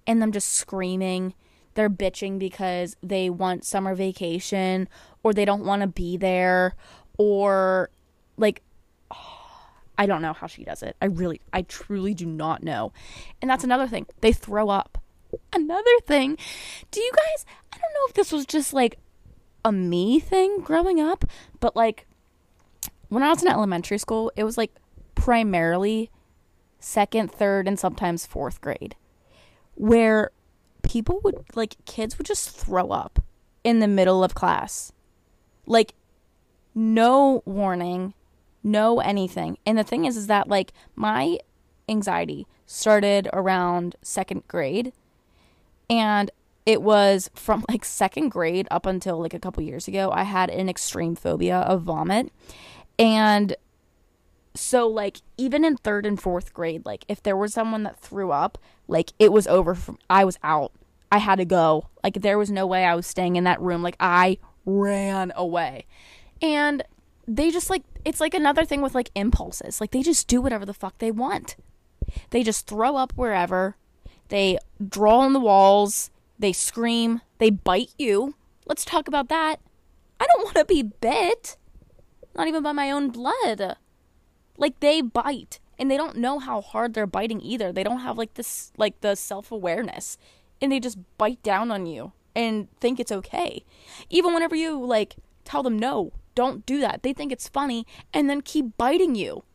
and 0.08 0.20
them 0.22 0.32
just 0.32 0.54
screaming. 0.54 1.34
They're 1.74 1.90
bitching 1.90 2.40
because 2.40 2.96
they 3.02 3.30
want 3.30 3.64
summer 3.64 3.94
vacation 3.94 4.88
or 5.22 5.32
they 5.32 5.44
don't 5.44 5.64
want 5.64 5.82
to 5.82 5.86
be 5.86 6.16
there 6.16 6.74
or 7.18 7.90
like 8.36 8.62
I 9.98 10.06
don't 10.06 10.22
know 10.22 10.32
how 10.32 10.46
she 10.46 10.64
does 10.64 10.82
it. 10.82 10.96
I 11.02 11.06
really 11.06 11.40
I 11.52 11.62
truly 11.62 12.14
do 12.14 12.24
not 12.24 12.62
know. 12.62 12.92
And 13.42 13.50
that's 13.50 13.64
another 13.64 13.86
thing. 13.86 14.06
They 14.20 14.32
throw 14.32 14.70
up. 14.70 15.02
Another 15.52 15.98
thing. 16.06 16.38
Do 16.90 17.00
you 17.00 17.10
guys 17.12 17.44
I 17.72 17.76
don't 17.76 17.92
know 17.94 18.06
if 18.08 18.14
this 18.14 18.32
was 18.32 18.46
just 18.46 18.72
like 18.72 18.98
a 19.64 19.72
me 19.72 20.20
thing 20.20 20.60
growing 20.60 21.00
up, 21.00 21.24
but 21.60 21.74
like 21.74 22.06
when 23.08 23.22
I 23.22 23.30
was 23.30 23.42
in 23.42 23.48
elementary 23.48 23.98
school, 23.98 24.30
it 24.36 24.44
was 24.44 24.56
like 24.56 24.72
primarily 25.14 26.10
second, 26.78 27.32
third, 27.32 27.66
and 27.66 27.78
sometimes 27.78 28.24
fourth 28.24 28.60
grade 28.60 28.94
where 29.74 30.32
people 30.82 31.20
would 31.22 31.44
like 31.54 31.76
kids 31.84 32.18
would 32.18 32.26
just 32.26 32.50
throw 32.50 32.88
up 32.88 33.22
in 33.64 33.78
the 33.78 33.88
middle 33.88 34.22
of 34.22 34.34
class. 34.34 34.92
Like 35.66 35.94
no 36.74 37.42
warning, 37.44 38.14
no 38.62 39.00
anything. 39.00 39.58
And 39.66 39.78
the 39.78 39.84
thing 39.84 40.04
is 40.04 40.16
is 40.16 40.26
that 40.26 40.48
like 40.48 40.72
my 40.94 41.38
anxiety 41.88 42.46
started 42.66 43.28
around 43.32 43.96
2nd 44.04 44.46
grade. 44.46 44.92
And 45.88 46.30
it 46.66 46.82
was 46.82 47.30
from 47.34 47.64
like 47.68 47.84
second 47.84 48.28
grade 48.28 48.68
up 48.70 48.86
until 48.86 49.18
like 49.20 49.32
a 49.34 49.38
couple 49.38 49.62
years 49.62 49.88
ago 49.88 50.10
i 50.12 50.22
had 50.22 50.50
an 50.50 50.68
extreme 50.68 51.16
phobia 51.16 51.58
of 51.60 51.82
vomit. 51.82 52.30
And 52.98 53.56
so 54.54 54.86
like 54.86 55.18
even 55.36 55.64
in 55.64 55.76
third 55.76 56.04
and 56.04 56.20
fourth 56.20 56.52
grade 56.52 56.84
like 56.84 57.04
if 57.08 57.22
there 57.22 57.36
was 57.36 57.54
someone 57.54 57.84
that 57.84 57.98
threw 57.98 58.32
up 58.32 58.58
like 58.88 59.12
it 59.18 59.32
was 59.32 59.46
over 59.46 59.74
from, 59.74 59.98
i 60.10 60.24
was 60.24 60.38
out. 60.42 60.72
I 61.10 61.18
had 61.18 61.36
to 61.36 61.46
go. 61.46 61.88
Like 62.04 62.20
there 62.20 62.36
was 62.36 62.50
no 62.50 62.66
way 62.66 62.84
i 62.84 62.94
was 62.94 63.06
staying 63.06 63.36
in 63.36 63.44
that 63.44 63.60
room. 63.60 63.82
Like 63.82 63.96
i 63.98 64.38
ran 64.66 65.32
away. 65.34 65.86
And 66.42 66.82
they 67.28 67.50
just 67.50 67.68
like 67.68 67.82
it's 68.04 68.20
like 68.20 68.34
another 68.34 68.64
thing 68.64 68.80
with 68.80 68.94
like 68.94 69.10
impulses. 69.14 69.80
Like 69.80 69.90
they 69.90 70.02
just 70.02 70.26
do 70.26 70.40
whatever 70.40 70.64
the 70.64 70.74
fuck 70.74 70.98
they 70.98 71.10
want. 71.10 71.56
They 72.30 72.42
just 72.42 72.66
throw 72.66 72.96
up 72.96 73.12
wherever. 73.14 73.76
They 74.28 74.58
draw 74.86 75.20
on 75.20 75.34
the 75.34 75.40
walls. 75.40 76.10
They 76.38 76.52
scream. 76.52 77.20
They 77.36 77.50
bite 77.50 77.90
you. 77.98 78.34
Let's 78.66 78.84
talk 78.84 79.08
about 79.08 79.28
that. 79.28 79.60
I 80.18 80.26
don't 80.26 80.44
want 80.44 80.56
to 80.56 80.64
be 80.64 80.82
bit. 80.82 81.56
Not 82.34 82.48
even 82.48 82.62
by 82.62 82.72
my 82.72 82.90
own 82.90 83.10
blood. 83.10 83.76
Like 84.56 84.80
they 84.80 85.02
bite 85.02 85.60
and 85.78 85.90
they 85.90 85.96
don't 85.96 86.16
know 86.16 86.38
how 86.38 86.62
hard 86.62 86.94
they're 86.94 87.06
biting 87.06 87.42
either. 87.42 87.72
They 87.72 87.84
don't 87.84 88.00
have 88.00 88.16
like 88.16 88.34
this 88.34 88.72
like 88.78 89.00
the 89.02 89.14
self-awareness 89.14 90.16
and 90.62 90.72
they 90.72 90.80
just 90.80 90.98
bite 91.18 91.42
down 91.42 91.70
on 91.70 91.84
you 91.84 92.12
and 92.34 92.68
think 92.80 92.98
it's 92.98 93.12
okay. 93.12 93.64
Even 94.08 94.32
whenever 94.32 94.56
you 94.56 94.82
like 94.82 95.16
tell 95.44 95.62
them 95.62 95.78
no, 95.78 96.12
don't 96.38 96.64
do 96.66 96.78
that. 96.78 97.02
They 97.02 97.12
think 97.12 97.32
it's 97.32 97.48
funny 97.48 97.84
and 98.14 98.30
then 98.30 98.42
keep 98.42 98.76
biting 98.78 99.16
you. 99.16 99.42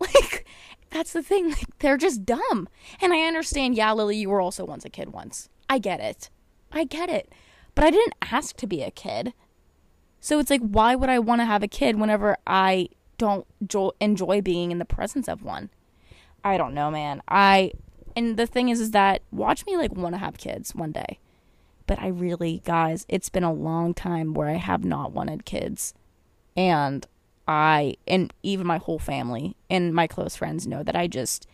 Like 0.00 0.44
that's 0.90 1.12
the 1.12 1.22
thing. 1.22 1.50
Like, 1.50 1.78
they're 1.78 1.96
just 1.96 2.26
dumb. 2.26 2.68
And 3.00 3.12
I 3.12 3.20
understand, 3.20 3.76
yeah, 3.76 3.92
Lily, 3.92 4.16
you 4.16 4.28
were 4.28 4.40
also 4.40 4.64
once 4.64 4.84
a 4.84 4.90
kid 4.90 5.12
once. 5.12 5.48
I 5.70 5.78
get 5.78 6.00
it. 6.00 6.28
I 6.72 6.82
get 6.82 7.08
it. 7.08 7.32
But 7.76 7.84
I 7.84 7.92
didn't 7.92 8.16
ask 8.20 8.56
to 8.56 8.66
be 8.66 8.82
a 8.82 8.90
kid. 8.90 9.32
So 10.18 10.40
it's 10.40 10.50
like, 10.50 10.60
why 10.60 10.96
would 10.96 11.08
I 11.08 11.20
want 11.20 11.40
to 11.40 11.44
have 11.44 11.62
a 11.62 11.68
kid 11.68 12.00
whenever 12.00 12.36
I 12.48 12.88
don't 13.16 13.46
jo- 13.64 13.94
enjoy 14.00 14.40
being 14.42 14.72
in 14.72 14.78
the 14.78 14.84
presence 14.84 15.28
of 15.28 15.44
one? 15.44 15.70
I 16.42 16.56
don't 16.58 16.74
know, 16.74 16.90
man. 16.90 17.22
I 17.28 17.70
and 18.16 18.36
the 18.36 18.46
thing 18.46 18.70
is, 18.70 18.80
is 18.80 18.90
that 18.90 19.22
watch 19.30 19.64
me 19.66 19.76
like 19.76 19.94
want 19.94 20.16
to 20.16 20.18
have 20.18 20.36
kids 20.36 20.74
one 20.74 20.90
day, 20.90 21.20
but 21.92 22.02
I 22.02 22.08
really, 22.08 22.62
guys, 22.64 23.04
it's 23.06 23.28
been 23.28 23.44
a 23.44 23.52
long 23.52 23.92
time 23.92 24.32
where 24.32 24.48
I 24.48 24.54
have 24.54 24.82
not 24.82 25.12
wanted 25.12 25.44
kids, 25.44 25.92
and 26.56 27.06
I 27.46 27.98
and 28.08 28.32
even 28.42 28.66
my 28.66 28.78
whole 28.78 28.98
family 28.98 29.56
and 29.68 29.94
my 29.94 30.06
close 30.06 30.34
friends 30.34 30.66
know 30.66 30.82
that 30.82 30.96
I 30.96 31.06
just 31.06 31.46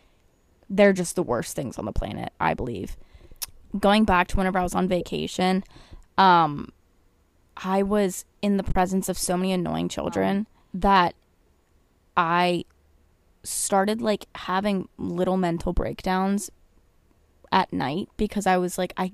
they're 0.71 0.93
just 0.93 1.17
the 1.17 1.25
worst 1.25 1.57
things 1.57 1.77
on 1.77 1.87
the 1.87 1.93
planet, 1.93 2.33
I 2.39 2.55
believe. 2.55 2.97
Going 3.81 4.05
back 4.05 4.29
to 4.29 4.37
whenever 4.37 4.61
I 4.61 4.63
was 4.63 4.77
on 4.77 4.87
vacation, 4.87 5.65
um 6.19 6.71
I 7.57 7.83
was 7.83 8.25
in 8.41 8.59
the 8.59 8.63
presence 8.63 9.09
of 9.09 9.19
so 9.19 9.37
many 9.37 9.51
annoying 9.51 9.89
children 9.89 10.47
that 10.73 11.17
I 12.17 12.65
started 13.43 14.01
like 14.01 14.27
having 14.37 14.89
little 14.99 15.37
mental 15.37 15.73
breakdowns 15.73 16.53
at 17.53 17.73
night 17.73 18.09
because 18.17 18.47
I 18.47 18.57
was 18.59 18.79
like 18.79 18.93
I 18.97 19.13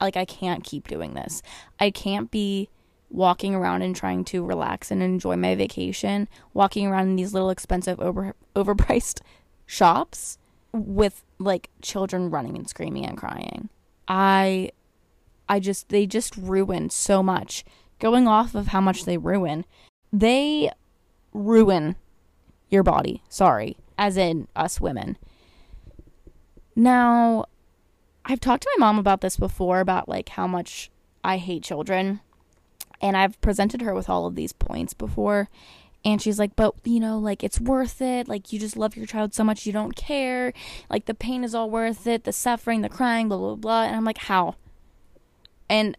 like 0.00 0.16
I 0.16 0.24
can't 0.24 0.64
keep 0.64 0.88
doing 0.88 1.14
this. 1.14 1.42
I 1.78 1.90
can't 1.90 2.30
be 2.30 2.68
walking 3.10 3.54
around 3.54 3.82
and 3.82 3.94
trying 3.94 4.24
to 4.24 4.44
relax 4.44 4.90
and 4.90 5.02
enjoy 5.02 5.36
my 5.36 5.54
vacation, 5.54 6.28
walking 6.52 6.86
around 6.86 7.08
in 7.08 7.16
these 7.16 7.32
little 7.32 7.50
expensive 7.50 8.00
over 8.00 8.34
overpriced 8.56 9.20
shops 9.66 10.38
with 10.72 11.24
like 11.38 11.70
children 11.80 12.30
running 12.30 12.56
and 12.56 12.68
screaming 12.68 13.06
and 13.06 13.16
crying. 13.16 13.68
I 14.08 14.70
I 15.48 15.60
just 15.60 15.88
they 15.88 16.06
just 16.06 16.36
ruin 16.36 16.90
so 16.90 17.22
much. 17.22 17.64
Going 18.00 18.26
off 18.26 18.54
of 18.54 18.68
how 18.68 18.80
much 18.80 19.04
they 19.04 19.16
ruin, 19.16 19.64
they 20.12 20.70
ruin 21.32 21.96
your 22.68 22.82
body. 22.82 23.22
Sorry, 23.28 23.76
as 23.96 24.16
in 24.16 24.48
us 24.56 24.80
women. 24.80 25.16
Now, 26.76 27.44
I've 28.24 28.40
talked 28.40 28.62
to 28.62 28.70
my 28.76 28.86
mom 28.86 28.98
about 28.98 29.20
this 29.20 29.36
before 29.36 29.80
about 29.80 30.08
like 30.08 30.30
how 30.30 30.46
much 30.46 30.90
I 31.22 31.36
hate 31.36 31.62
children 31.62 32.20
and 33.00 33.16
I've 33.16 33.40
presented 33.40 33.82
her 33.82 33.94
with 33.94 34.08
all 34.08 34.26
of 34.26 34.34
these 34.34 34.52
points 34.52 34.94
before. 34.94 35.48
And 36.06 36.20
she's 36.20 36.38
like, 36.38 36.54
but 36.56 36.74
you 36.84 37.00
know, 37.00 37.18
like 37.18 37.42
it's 37.42 37.60
worth 37.60 38.00
it. 38.02 38.28
Like 38.28 38.52
you 38.52 38.58
just 38.58 38.76
love 38.76 38.96
your 38.96 39.06
child 39.06 39.34
so 39.34 39.44
much 39.44 39.66
you 39.66 39.72
don't 39.72 39.96
care. 39.96 40.52
Like 40.90 41.06
the 41.06 41.14
pain 41.14 41.44
is 41.44 41.54
all 41.54 41.70
worth 41.70 42.06
it, 42.06 42.24
the 42.24 42.32
suffering, 42.32 42.82
the 42.82 42.88
crying, 42.88 43.28
blah, 43.28 43.38
blah, 43.38 43.54
blah. 43.56 43.82
And 43.84 43.96
I'm 43.96 44.04
like, 44.04 44.18
how? 44.18 44.56
And 45.68 45.96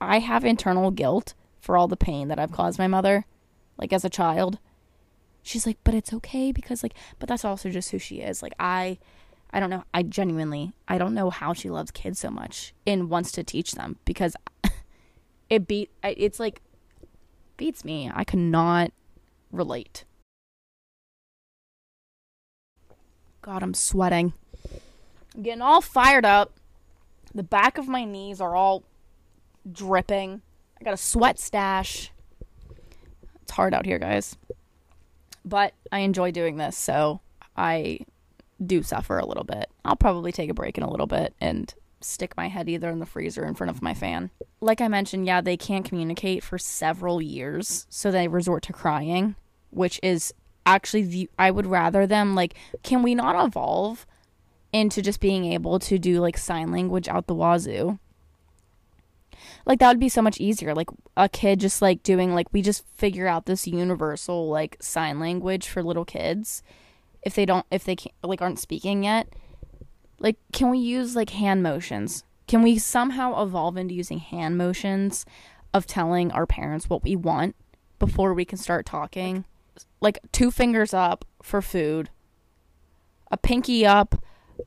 I 0.00 0.18
have 0.18 0.44
internal 0.44 0.90
guilt 0.90 1.34
for 1.60 1.76
all 1.76 1.88
the 1.88 1.96
pain 1.96 2.28
that 2.28 2.38
I've 2.38 2.52
caused 2.52 2.78
my 2.78 2.86
mother, 2.86 3.26
like 3.78 3.92
as 3.92 4.04
a 4.04 4.10
child. 4.10 4.58
She's 5.42 5.66
like, 5.66 5.78
but 5.84 5.94
it's 5.94 6.12
okay 6.12 6.50
because, 6.52 6.82
like, 6.82 6.94
but 7.18 7.28
that's 7.28 7.44
also 7.44 7.70
just 7.70 7.90
who 7.90 7.98
she 7.98 8.16
is. 8.16 8.42
Like, 8.42 8.54
I, 8.58 8.98
I 9.50 9.60
don't 9.60 9.70
know. 9.70 9.84
I 9.94 10.02
genuinely, 10.02 10.72
I 10.88 10.98
don't 10.98 11.14
know 11.14 11.30
how 11.30 11.52
she 11.52 11.70
loves 11.70 11.90
kids 11.90 12.18
so 12.18 12.30
much 12.30 12.74
and 12.86 13.08
wants 13.08 13.32
to 13.32 13.44
teach 13.44 13.72
them 13.72 13.96
because 14.04 14.36
it 15.50 15.66
beat 15.66 15.90
it's 16.02 16.40
like 16.40 16.60
beats 17.56 17.84
me. 17.84 18.10
I 18.12 18.24
cannot 18.24 18.92
relate. 19.50 20.04
God, 23.42 23.62
I'm 23.62 23.74
sweating. 23.74 24.32
I'm 25.34 25.42
getting 25.42 25.62
all 25.62 25.80
fired 25.80 26.24
up. 26.24 26.52
The 27.34 27.42
back 27.42 27.78
of 27.78 27.86
my 27.86 28.04
knees 28.04 28.40
are 28.40 28.56
all 28.56 28.82
dripping. 29.70 30.42
I 30.80 30.84
got 30.84 30.94
a 30.94 30.98
sweat 30.98 31.38
stash. 31.38 32.10
It's 33.42 33.52
hard 33.52 33.72
out 33.72 33.86
here, 33.86 33.98
guys. 33.98 34.36
But 35.44 35.74
I 35.92 36.00
enjoy 36.00 36.32
doing 36.32 36.56
this, 36.56 36.76
so 36.76 37.20
I 37.56 38.00
do 38.64 38.82
suffer 38.82 39.18
a 39.18 39.26
little 39.26 39.44
bit. 39.44 39.70
I'll 39.84 39.96
probably 39.96 40.32
take 40.32 40.50
a 40.50 40.54
break 40.54 40.78
in 40.78 40.84
a 40.84 40.90
little 40.90 41.06
bit 41.06 41.34
and 41.40 41.72
stick 42.00 42.36
my 42.36 42.48
head 42.48 42.68
either 42.68 42.90
in 42.90 42.98
the 42.98 43.06
freezer 43.06 43.44
in 43.44 43.54
front 43.54 43.70
of 43.70 43.82
my 43.82 43.94
fan. 43.94 44.30
Like 44.60 44.80
I 44.80 44.88
mentioned, 44.88 45.26
yeah, 45.26 45.40
they 45.40 45.56
can't 45.56 45.84
communicate 45.84 46.42
for 46.42 46.58
several 46.58 47.20
years, 47.20 47.86
so 47.90 48.10
they 48.10 48.28
resort 48.28 48.62
to 48.64 48.72
crying, 48.72 49.34
which 49.70 50.00
is 50.02 50.32
actually 50.64 51.02
the 51.02 51.30
I 51.38 51.50
would 51.50 51.66
rather 51.66 52.06
them 52.06 52.34
like 52.34 52.54
can 52.82 53.02
we 53.02 53.14
not 53.14 53.46
evolve 53.46 54.04
into 54.72 55.00
just 55.00 55.20
being 55.20 55.44
able 55.44 55.78
to 55.78 55.96
do 55.96 56.20
like 56.20 56.36
sign 56.36 56.72
language 56.72 57.08
out 57.08 57.26
the 57.26 57.34
wazoo? 57.34 57.98
Like 59.64 59.80
that 59.80 59.88
would 59.88 60.00
be 60.00 60.08
so 60.08 60.22
much 60.22 60.40
easier. 60.40 60.74
Like 60.74 60.88
a 61.16 61.28
kid 61.28 61.60
just 61.60 61.82
like 61.82 62.02
doing 62.02 62.34
like 62.34 62.52
we 62.52 62.62
just 62.62 62.84
figure 62.96 63.26
out 63.26 63.46
this 63.46 63.66
universal 63.66 64.48
like 64.48 64.76
sign 64.80 65.20
language 65.20 65.68
for 65.68 65.82
little 65.82 66.04
kids 66.04 66.62
if 67.26 67.34
they 67.34 67.44
don't 67.44 67.66
if 67.70 67.84
they 67.84 67.94
can't 67.94 68.14
like 68.22 68.40
aren't 68.40 68.58
speaking 68.58 69.04
yet 69.04 69.28
like, 70.18 70.36
can 70.52 70.70
we 70.70 70.78
use 70.78 71.16
like 71.16 71.30
hand 71.30 71.62
motions? 71.62 72.24
Can 72.46 72.62
we 72.62 72.78
somehow 72.78 73.42
evolve 73.42 73.76
into 73.76 73.94
using 73.94 74.18
hand 74.18 74.56
motions 74.56 75.26
of 75.74 75.86
telling 75.86 76.30
our 76.30 76.46
parents 76.46 76.88
what 76.88 77.02
we 77.02 77.16
want 77.16 77.56
before 77.98 78.32
we 78.32 78.44
can 78.44 78.58
start 78.58 78.86
talking? 78.86 79.44
Like, 80.00 80.18
two 80.32 80.50
fingers 80.50 80.94
up 80.94 81.24
for 81.42 81.60
food, 81.60 82.10
a 83.30 83.36
pinky 83.36 83.84
up 83.84 84.22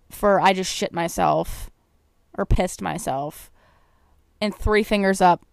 for 0.10 0.40
I 0.40 0.54
just 0.54 0.74
shit 0.74 0.94
myself 0.94 1.72
or 2.38 2.46
pissed 2.46 2.82
myself, 2.82 3.50
and 4.42 4.54
three 4.54 4.84
fingers 4.84 5.20
up 5.22 5.46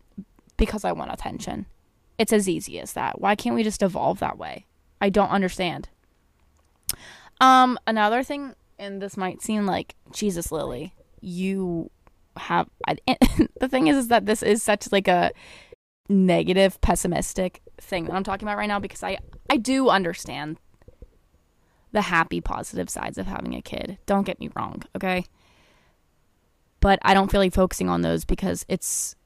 because 0.57 0.85
I 0.85 0.93
want 0.93 1.13
attention. 1.13 1.67
It's 2.19 2.33
as 2.33 2.49
easy 2.49 2.81
as 2.81 2.93
that. 2.95 3.21
Why 3.21 3.35
can't 3.35 3.55
we 3.55 3.63
just 3.63 3.83
evolve 3.83 4.19
that 4.19 4.39
way? 4.39 4.67
I 5.01 5.11
don't 5.11 5.31
understand. 5.31 5.89
Um, 7.41 7.79
another 7.87 8.23
thing 8.23 8.55
and 8.79 9.01
this 9.01 9.17
might 9.17 9.43
seem 9.43 9.67
like 9.67 9.95
Jesus 10.13 10.53
Lily, 10.53 10.95
you 11.21 11.91
have 12.37 12.69
I, 12.87 12.97
the 13.61 13.69
thing 13.69 13.87
is 13.87 13.97
is 13.97 14.09
that 14.09 14.27
this 14.27 14.43
is 14.43 14.63
such 14.63 14.93
like 14.93 15.09
a 15.09 15.33
negative 16.09 16.81
pessimistic 16.81 17.63
thing 17.79 18.05
that 18.05 18.15
I'm 18.15 18.25
talking 18.25 18.47
about 18.47 18.59
right 18.59 18.69
now 18.69 18.79
because 18.79 19.03
I 19.03 19.19
I 19.51 19.57
do 19.57 19.89
understand 19.89 20.59
the 21.93 22.03
happy 22.03 22.41
positive 22.41 22.91
sides 22.91 23.17
of 23.17 23.27
having 23.27 23.55
a 23.55 23.63
kid. 23.63 23.99
Don't 24.07 24.27
get 24.27 24.41
me 24.41 24.51
wrong, 24.55 24.83
okay? 24.95 25.25
But 26.81 26.99
I 27.03 27.15
don't 27.15 27.31
feel 27.31 27.41
like 27.41 27.55
focusing 27.55 27.89
on 27.89 28.03
those 28.03 28.25
because 28.25 28.67
it's 28.69 29.17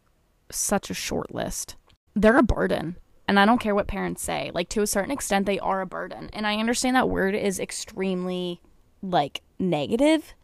such 0.52 0.88
a 0.88 0.94
short 0.94 1.34
list. 1.34 1.76
They're 2.14 2.38
a 2.38 2.42
burden. 2.42 2.96
And 3.30 3.38
I 3.38 3.46
don't 3.46 3.60
care 3.60 3.76
what 3.76 3.86
parents 3.86 4.24
say. 4.24 4.50
Like 4.52 4.68
to 4.70 4.82
a 4.82 4.88
certain 4.88 5.12
extent 5.12 5.46
they 5.46 5.60
are 5.60 5.80
a 5.80 5.86
burden. 5.86 6.30
And 6.32 6.48
I 6.48 6.56
understand 6.56 6.96
that 6.96 7.08
word 7.08 7.36
is 7.36 7.60
extremely 7.60 8.60
like 9.02 9.42
negative, 9.56 10.34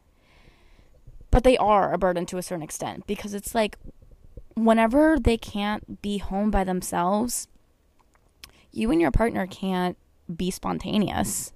but 1.33 1.43
they 1.43 1.57
are 1.57 1.93
a 1.93 1.99
burden 1.99 2.27
to 2.27 2.39
a 2.39 2.43
certain 2.43 2.63
extent 2.63 3.05
because 3.09 3.35
it's 3.35 3.57
like 3.57 3.77
whenever 4.55 5.19
they 5.19 5.37
can't 5.37 6.01
be 6.01 6.19
home 6.19 6.53
by 6.53 6.63
themselves, 6.63 7.49
you 8.71 8.93
and 8.93 9.01
your 9.01 9.11
partner 9.11 9.49
can't 9.49 9.99
be 10.37 10.53
spontaneous. 10.53 11.53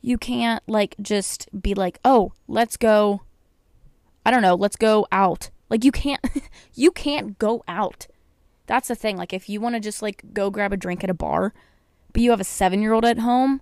You 0.00 0.16
can't 0.16 0.62
like 0.66 0.96
just 1.02 1.46
be 1.60 1.74
like, 1.74 1.98
"Oh, 2.06 2.32
let's 2.48 2.78
go 2.78 3.20
I 4.24 4.30
don't 4.30 4.40
know, 4.40 4.54
let's 4.54 4.76
go 4.76 5.06
out." 5.12 5.50
Like 5.68 5.84
you 5.84 5.92
can't 5.92 6.24
you 6.74 6.90
can't 6.90 7.38
go 7.38 7.62
out. 7.68 8.06
That's 8.66 8.88
the 8.88 8.94
thing. 8.94 9.16
Like 9.16 9.32
if 9.32 9.48
you 9.48 9.60
want 9.60 9.74
to 9.74 9.80
just 9.80 10.02
like 10.02 10.22
go 10.32 10.50
grab 10.50 10.72
a 10.72 10.76
drink 10.76 11.02
at 11.02 11.10
a 11.10 11.14
bar, 11.14 11.52
but 12.12 12.22
you 12.22 12.30
have 12.30 12.40
a 12.40 12.44
7-year-old 12.44 13.04
at 13.04 13.18
home, 13.18 13.60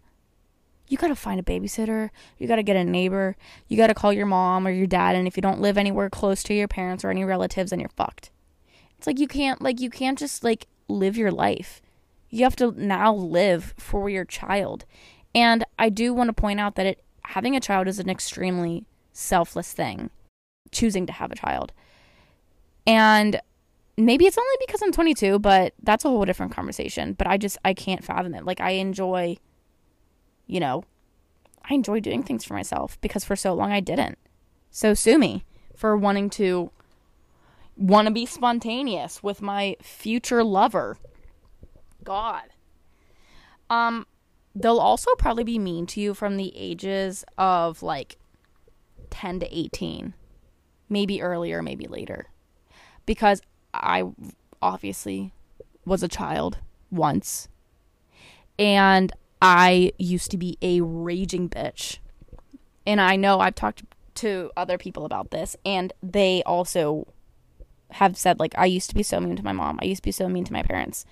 you 0.89 0.99
got 0.99 1.09
to 1.09 1.15
find 1.15 1.39
a 1.39 1.43
babysitter. 1.45 2.11
You 2.37 2.49
got 2.49 2.57
to 2.57 2.65
get 2.65 2.75
a 2.75 2.83
neighbor. 2.83 3.37
You 3.69 3.77
got 3.77 3.87
to 3.87 3.95
call 3.95 4.13
your 4.13 4.27
mom 4.27 4.67
or 4.67 4.71
your 4.71 4.89
dad. 4.89 5.15
And 5.15 5.29
if 5.29 5.37
you 5.37 5.41
don't 5.41 5.61
live 5.61 5.79
anywhere 5.79 6.11
close 6.11 6.43
to 6.43 6.55
your 6.55 6.67
parents 6.67 7.05
or 7.05 7.11
any 7.11 7.25
relatives, 7.25 7.71
then 7.71 7.79
you're 7.79 7.91
fucked. 7.91 8.31
It's 8.99 9.07
like 9.07 9.21
you 9.21 9.29
can't, 9.29 9.63
like, 9.63 9.81
you 9.81 9.89
can't 9.89 10.19
just, 10.19 10.43
like, 10.43 10.67
live 10.89 11.17
your 11.17 11.31
life. 11.31 11.81
You 12.29 12.43
have 12.43 12.57
to 12.57 12.73
now 12.73 13.15
live 13.15 13.73
for 13.79 14.11
your 14.11 14.25
child. 14.25 14.85
And 15.33 15.65
I 15.79 15.91
do 15.91 16.13
want 16.13 16.27
to 16.27 16.33
point 16.33 16.59
out 16.59 16.75
that 16.75 16.87
it, 16.87 17.05
having 17.23 17.55
a 17.55 17.61
child 17.61 17.87
is 17.87 18.01
an 18.01 18.11
extremely 18.11 18.85
selfless 19.13 19.73
thing, 19.73 20.11
choosing 20.73 21.07
to 21.07 21.13
have 21.13 21.31
a 21.31 21.37
child. 21.37 21.73
And 22.85 23.41
maybe 24.07 24.27
it's 24.27 24.39
only 24.39 24.57
because 24.61 24.83
I'm 24.83 24.93
22, 24.93 25.39
but 25.39 25.75
that's 25.83 26.05
a 26.05 26.09
whole 26.09 26.25
different 26.25 26.53
conversation. 26.53 27.15
But 27.15 27.27
I 27.27 27.37
just, 27.37 27.59
I 27.65 27.75
can't 27.75 28.05
fathom 28.05 28.35
it. 28.35 28.45
Like, 28.45 28.61
I 28.61 28.73
enjoy 28.73 29.37
you 30.51 30.59
know, 30.59 30.83
I 31.71 31.75
enjoy 31.75 32.01
doing 32.01 32.25
things 32.25 32.45
for 32.45 32.55
myself 32.55 33.01
because 33.01 33.25
for 33.25 33.37
so 33.37 33.55
long 33.55 33.71
I 33.71 33.79
didn't. 33.79 34.19
So 34.73 34.95
sue 34.95 35.17
me 35.17 35.45
for 35.77 35.97
wanting 35.97 36.29
to 36.31 36.73
want 37.77 38.09
to 38.09 38.13
be 38.13 38.27
spontaneous 38.27 39.23
with 39.23 39.41
my 39.41 39.77
future 39.81 40.43
lover. 40.43 40.99
God. 42.03 42.49
Um 43.71 44.07
they'll 44.57 44.81
also 44.81 45.15
probably 45.15 45.45
be 45.45 45.61
mean 45.61 45.87
to 45.87 46.01
you 46.01 46.15
from 46.15 46.37
the 46.37 46.53
ages 46.57 47.25
of 47.39 47.85
like 47.85 48.17
10 49.11 49.41
to 49.41 49.57
18 49.57 50.15
maybe 50.89 51.23
earlier 51.23 51.63
maybe 51.63 51.87
later 51.87 52.27
because 53.07 53.41
i 53.75 54.05
obviously 54.63 55.33
was 55.85 56.03
a 56.03 56.09
child 56.09 56.59
once 56.91 57.49
and 58.59 59.13
i 59.41 59.93
used 59.99 60.31
to 60.31 60.37
be 60.37 60.59
a 60.61 60.81
raging 60.81 61.49
bitch 61.49 61.99
and 62.87 63.01
i 63.01 63.17
know 63.17 63.41
i've 63.41 63.55
talked 63.55 63.83
to 64.15 64.51
other 64.57 64.77
people 64.77 65.05
about 65.05 65.31
this 65.31 65.57
and 65.65 65.93
they 66.03 66.43
also 66.45 67.07
have 67.93 68.17
said 68.17 68.39
like 68.39 68.55
I 68.57 68.67
used 68.67 68.89
to 68.91 68.95
be 68.95 69.03
so 69.03 69.21
mean 69.21 69.37
to 69.37 69.45
my 69.45 69.53
mom. 69.53 69.79
I 69.83 69.87
used 69.87 70.03
to 70.03 70.07
be 70.07 70.13
so 70.13 70.29
mean 70.29 70.45
to 70.45 70.53
my 70.53 70.63
parents. 70.63 71.05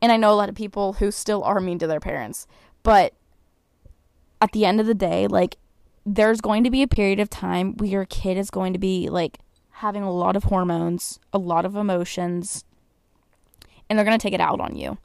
And 0.00 0.10
I 0.10 0.16
know 0.16 0.32
a 0.32 0.34
lot 0.36 0.48
of 0.48 0.54
people 0.54 0.94
who 0.94 1.10
still 1.10 1.44
are 1.44 1.60
mean 1.60 1.78
to 1.78 1.86
their 1.86 2.00
parents. 2.00 2.46
But 2.82 3.14
at 4.40 4.52
the 4.52 4.64
end 4.64 4.80
of 4.80 4.86
the 4.86 4.94
day, 4.94 5.26
like 5.26 5.56
there's 6.04 6.40
going 6.40 6.64
to 6.64 6.70
be 6.70 6.82
a 6.82 6.88
period 6.88 7.20
of 7.20 7.30
time 7.30 7.76
where 7.76 7.88
your 7.88 8.04
kid 8.04 8.36
is 8.36 8.50
going 8.50 8.72
to 8.72 8.78
be 8.78 9.08
like 9.08 9.38
having 9.82 10.04
a 10.04 10.12
lot 10.12 10.36
of 10.36 10.44
hormones, 10.44 11.18
a 11.32 11.38
lot 11.38 11.64
of 11.66 11.74
emotions, 11.74 12.64
and 13.90 13.98
they're 13.98 14.06
going 14.06 14.16
to 14.16 14.22
take 14.22 14.32
it 14.32 14.40
out 14.40 14.60
on 14.60 14.76
you. 14.76 14.96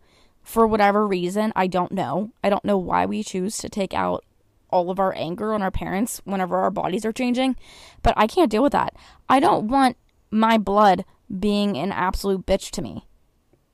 For 0.43 0.67
whatever 0.67 1.07
reason, 1.07 1.51
I 1.55 1.65
don't 1.65 1.91
know. 1.91 2.31
I 2.43 2.49
don't 2.51 2.63
know 2.63 2.77
why 2.77 3.07
we 3.07 3.23
choose 3.23 3.57
to 3.57 3.69
take 3.69 3.95
out 3.95 4.23
all 4.69 4.91
of 4.91 4.99
our 4.99 5.15
anger 5.17 5.55
on 5.55 5.63
our 5.63 5.71
parents 5.71 6.21
whenever 6.25 6.57
our 6.57 6.69
bodies 6.69 7.05
are 7.05 7.11
changing, 7.11 7.55
but 8.03 8.13
I 8.15 8.27
can't 8.27 8.51
deal 8.51 8.61
with 8.61 8.73
that. 8.73 8.93
I 9.27 9.39
don't 9.39 9.67
want 9.67 9.97
my 10.29 10.59
blood 10.59 11.05
being 11.39 11.75
an 11.75 11.91
absolute 11.91 12.45
bitch 12.45 12.69
to 12.71 12.83
me. 12.83 13.07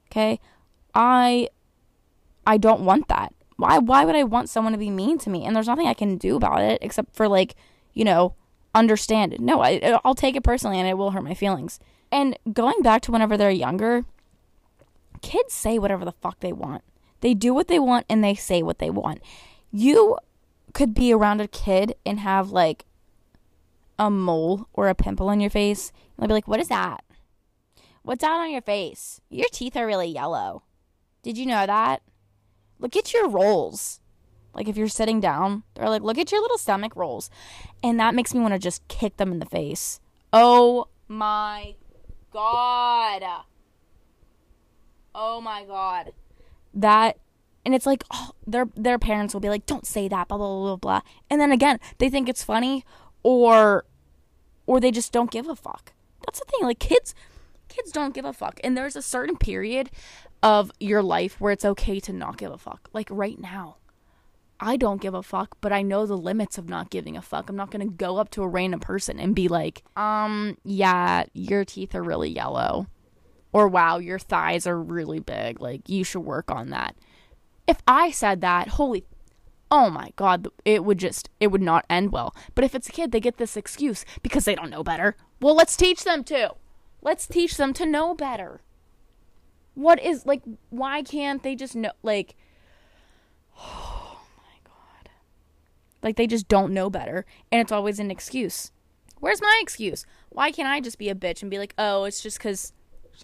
Okay? 0.09 0.39
I 0.95 1.49
I 2.47 2.57
don't 2.57 2.85
want 2.85 3.09
that. 3.09 3.33
Why 3.57 3.77
why 3.77 4.05
would 4.05 4.15
I 4.15 4.23
want 4.23 4.49
someone 4.49 4.71
to 4.71 4.79
be 4.79 4.89
mean 4.89 5.17
to 5.19 5.29
me? 5.29 5.43
And 5.43 5.53
there's 5.53 5.67
nothing 5.67 5.87
I 5.87 5.93
can 5.93 6.17
do 6.17 6.37
about 6.37 6.61
it 6.61 6.79
except 6.81 7.13
for 7.13 7.27
like, 7.27 7.55
you 7.93 8.05
know, 8.05 8.35
understand. 8.73 9.37
No, 9.39 9.61
I 9.61 9.99
I'll 10.03 10.15
take 10.15 10.35
it 10.35 10.43
personally 10.43 10.79
and 10.79 10.87
it 10.87 10.97
will 10.97 11.11
hurt 11.11 11.23
my 11.23 11.33
feelings. 11.33 11.79
And 12.11 12.37
going 12.51 12.81
back 12.81 13.01
to 13.03 13.11
whenever 13.11 13.37
they're 13.37 13.51
younger, 13.51 14.05
kids 15.21 15.53
say 15.53 15.79
whatever 15.79 16.05
the 16.05 16.11
fuck 16.11 16.39
they 16.39 16.53
want. 16.53 16.83
They 17.21 17.33
do 17.33 17.53
what 17.53 17.67
they 17.67 17.79
want 17.79 18.05
and 18.09 18.23
they 18.23 18.35
say 18.35 18.61
what 18.61 18.79
they 18.79 18.89
want. 18.89 19.21
You 19.71 20.17
could 20.73 20.93
be 20.93 21.13
around 21.13 21.41
a 21.41 21.47
kid 21.47 21.95
and 22.05 22.19
have 22.19 22.51
like 22.51 22.85
a 23.97 24.09
mole 24.09 24.67
or 24.73 24.89
a 24.89 24.95
pimple 24.95 25.29
on 25.29 25.39
your 25.39 25.49
face. 25.49 25.91
And 25.91 26.23
they'll 26.23 26.27
be 26.27 26.33
like, 26.33 26.47
What 26.47 26.59
is 26.59 26.67
that? 26.67 27.03
What's 28.03 28.23
out 28.23 28.41
on 28.41 28.51
your 28.51 28.61
face? 28.61 29.21
Your 29.29 29.47
teeth 29.51 29.77
are 29.77 29.87
really 29.87 30.07
yellow. 30.07 30.63
Did 31.21 31.37
you 31.37 31.45
know 31.45 31.65
that? 31.65 32.01
Look 32.79 32.97
at 32.97 33.13
your 33.13 33.29
rolls. 33.29 34.01
Like 34.53 34.67
if 34.67 34.77
you're 34.77 34.87
sitting 34.87 35.19
down, 35.19 35.63
they're 35.75 35.89
like, 35.89 36.01
Look 36.01 36.17
at 36.17 36.31
your 36.31 36.41
little 36.41 36.57
stomach 36.57 36.95
rolls. 36.95 37.29
And 37.83 37.99
that 37.99 38.15
makes 38.15 38.33
me 38.33 38.39
want 38.39 38.53
to 38.53 38.59
just 38.59 38.87
kick 38.87 39.17
them 39.17 39.31
in 39.31 39.39
the 39.39 39.45
face. 39.45 39.99
Oh 40.31 40.87
my 41.07 41.75
God. 42.31 43.23
Oh 45.15 45.41
my 45.41 45.63
God. 45.65 46.13
That 46.73 47.17
and 47.65 47.73
it's 47.73 47.85
like 47.85 48.03
oh, 48.11 48.31
their 48.45 48.67
their 48.75 48.99
parents 48.99 49.33
will 49.33 49.41
be 49.41 49.49
like 49.49 49.65
don't 49.65 49.85
say 49.85 50.07
that 50.07 50.27
blah 50.27 50.37
blah 50.37 50.59
blah 50.59 50.75
blah 50.75 51.01
and 51.29 51.39
then 51.39 51.51
again 51.51 51.79
they 51.97 52.09
think 52.09 52.27
it's 52.27 52.43
funny 52.43 52.83
or 53.21 53.85
or 54.65 54.79
they 54.79 54.91
just 54.91 55.11
don't 55.11 55.31
give 55.31 55.47
a 55.47 55.55
fuck 55.55 55.93
that's 56.25 56.39
the 56.39 56.45
thing 56.45 56.59
like 56.63 56.79
kids 56.79 57.15
kids 57.69 57.91
don't 57.91 58.13
give 58.13 58.25
a 58.25 58.33
fuck 58.33 58.59
and 58.63 58.77
there's 58.77 58.95
a 58.95 59.01
certain 59.01 59.37
period 59.37 59.89
of 60.41 60.71
your 60.79 61.01
life 61.01 61.39
where 61.39 61.51
it's 61.51 61.65
okay 61.65 61.99
to 61.99 62.11
not 62.11 62.37
give 62.37 62.51
a 62.51 62.57
fuck 62.57 62.89
like 62.93 63.07
right 63.09 63.39
now 63.39 63.77
I 64.63 64.77
don't 64.77 65.01
give 65.01 65.13
a 65.13 65.21
fuck, 65.21 65.57
but 65.61 65.73
I 65.73 65.81
know 65.81 66.05
the 66.05 66.17
limits 66.17 66.57
of 66.57 66.69
not 66.69 66.89
giving 66.89 67.17
a 67.17 67.21
fuck. 67.21 67.49
I'm 67.49 67.55
not 67.55 67.69
going 67.69 67.87
to 67.87 67.93
go 67.93 68.17
up 68.17 68.29
to 68.31 68.43
a 68.43 68.47
random 68.47 68.79
person 68.79 69.19
and 69.19 69.35
be 69.35 69.47
like, 69.47 69.83
um, 69.95 70.57
yeah, 70.63 71.25
your 71.33 71.65
teeth 71.65 71.93
are 71.93 72.03
really 72.03 72.29
yellow. 72.29 72.87
Or 73.51 73.67
wow, 73.67 73.97
your 73.99 74.17
thighs 74.17 74.65
are 74.65 74.81
really 74.81 75.19
big. 75.19 75.61
Like, 75.61 75.87
you 75.87 76.03
should 76.03 76.21
work 76.21 76.49
on 76.49 76.69
that 76.69 76.95
if 77.67 77.81
I 77.87 78.11
said 78.11 78.41
that, 78.41 78.69
holy 78.69 79.05
oh 79.71 79.89
my 79.89 80.11
god, 80.15 80.47
it 80.65 80.83
would 80.83 80.99
just 80.99 81.29
it 81.39 81.47
would 81.47 81.61
not 81.61 81.85
end 81.89 82.11
well. 82.11 82.35
But 82.53 82.63
if 82.63 82.75
it's 82.75 82.89
a 82.89 82.91
kid, 82.91 83.11
they 83.11 83.19
get 83.19 83.37
this 83.37 83.57
excuse 83.57 84.05
because 84.21 84.45
they 84.45 84.55
don't 84.55 84.69
know 84.69 84.83
better. 84.83 85.15
Well, 85.41 85.55
let's 85.55 85.75
teach 85.75 86.03
them 86.03 86.23
to. 86.25 86.53
Let's 87.01 87.25
teach 87.25 87.57
them 87.57 87.73
to 87.73 87.85
know 87.85 88.13
better. 88.13 88.61
What 89.73 90.01
is 90.01 90.25
like 90.25 90.43
why 90.69 91.01
can't 91.01 91.41
they 91.41 91.55
just 91.55 91.75
know 91.75 91.91
like. 92.03 92.35
Like 96.03 96.17
they 96.17 96.27
just 96.27 96.47
don't 96.47 96.73
know 96.73 96.89
better 96.89 97.25
and 97.51 97.61
it's 97.61 97.71
always 97.71 97.97
an 97.97 98.11
excuse. 98.11 98.71
Where's 99.19 99.41
my 99.41 99.59
excuse? 99.61 100.05
Why 100.29 100.51
can't 100.51 100.67
I 100.67 100.81
just 100.81 100.97
be 100.97 101.07
a 101.07 101.15
bitch 101.15 101.41
and 101.41 101.49
be 101.49 101.57
like, 101.57 101.73
"Oh, 101.77 102.03
it's 102.03 102.21
just 102.21 102.39
cuz 102.41 102.73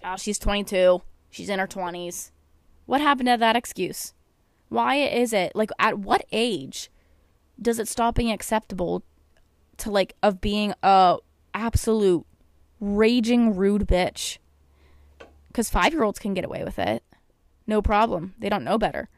oh, 0.02 0.16
she's 0.16 0.38
22. 0.38 1.02
She's 1.28 1.50
in 1.50 1.58
her 1.58 1.66
20s." 1.66 2.30
What 2.86 3.02
happened 3.02 3.28
to 3.28 3.36
that 3.36 3.54
excuse? 3.54 4.14
Why 4.70 4.96
is 4.96 5.32
it 5.32 5.52
like 5.54 5.70
at 5.78 5.98
what 5.98 6.24
age 6.32 6.90
does 7.60 7.78
it 7.78 7.86
stop 7.86 8.14
being 8.14 8.32
acceptable 8.32 9.04
to 9.76 9.90
like 9.90 10.16
of 10.22 10.40
being 10.40 10.72
a 10.82 11.18
absolute 11.52 12.24
raging 12.80 13.54
rude 13.54 13.86
bitch? 13.86 14.38
Cuz 15.52 15.70
5-year-olds 15.70 16.18
can 16.18 16.32
get 16.32 16.44
away 16.44 16.64
with 16.64 16.78
it. 16.78 17.02
No 17.66 17.82
problem. 17.82 18.34
They 18.38 18.48
don't 18.48 18.64
know 18.64 18.78
better. 18.78 19.08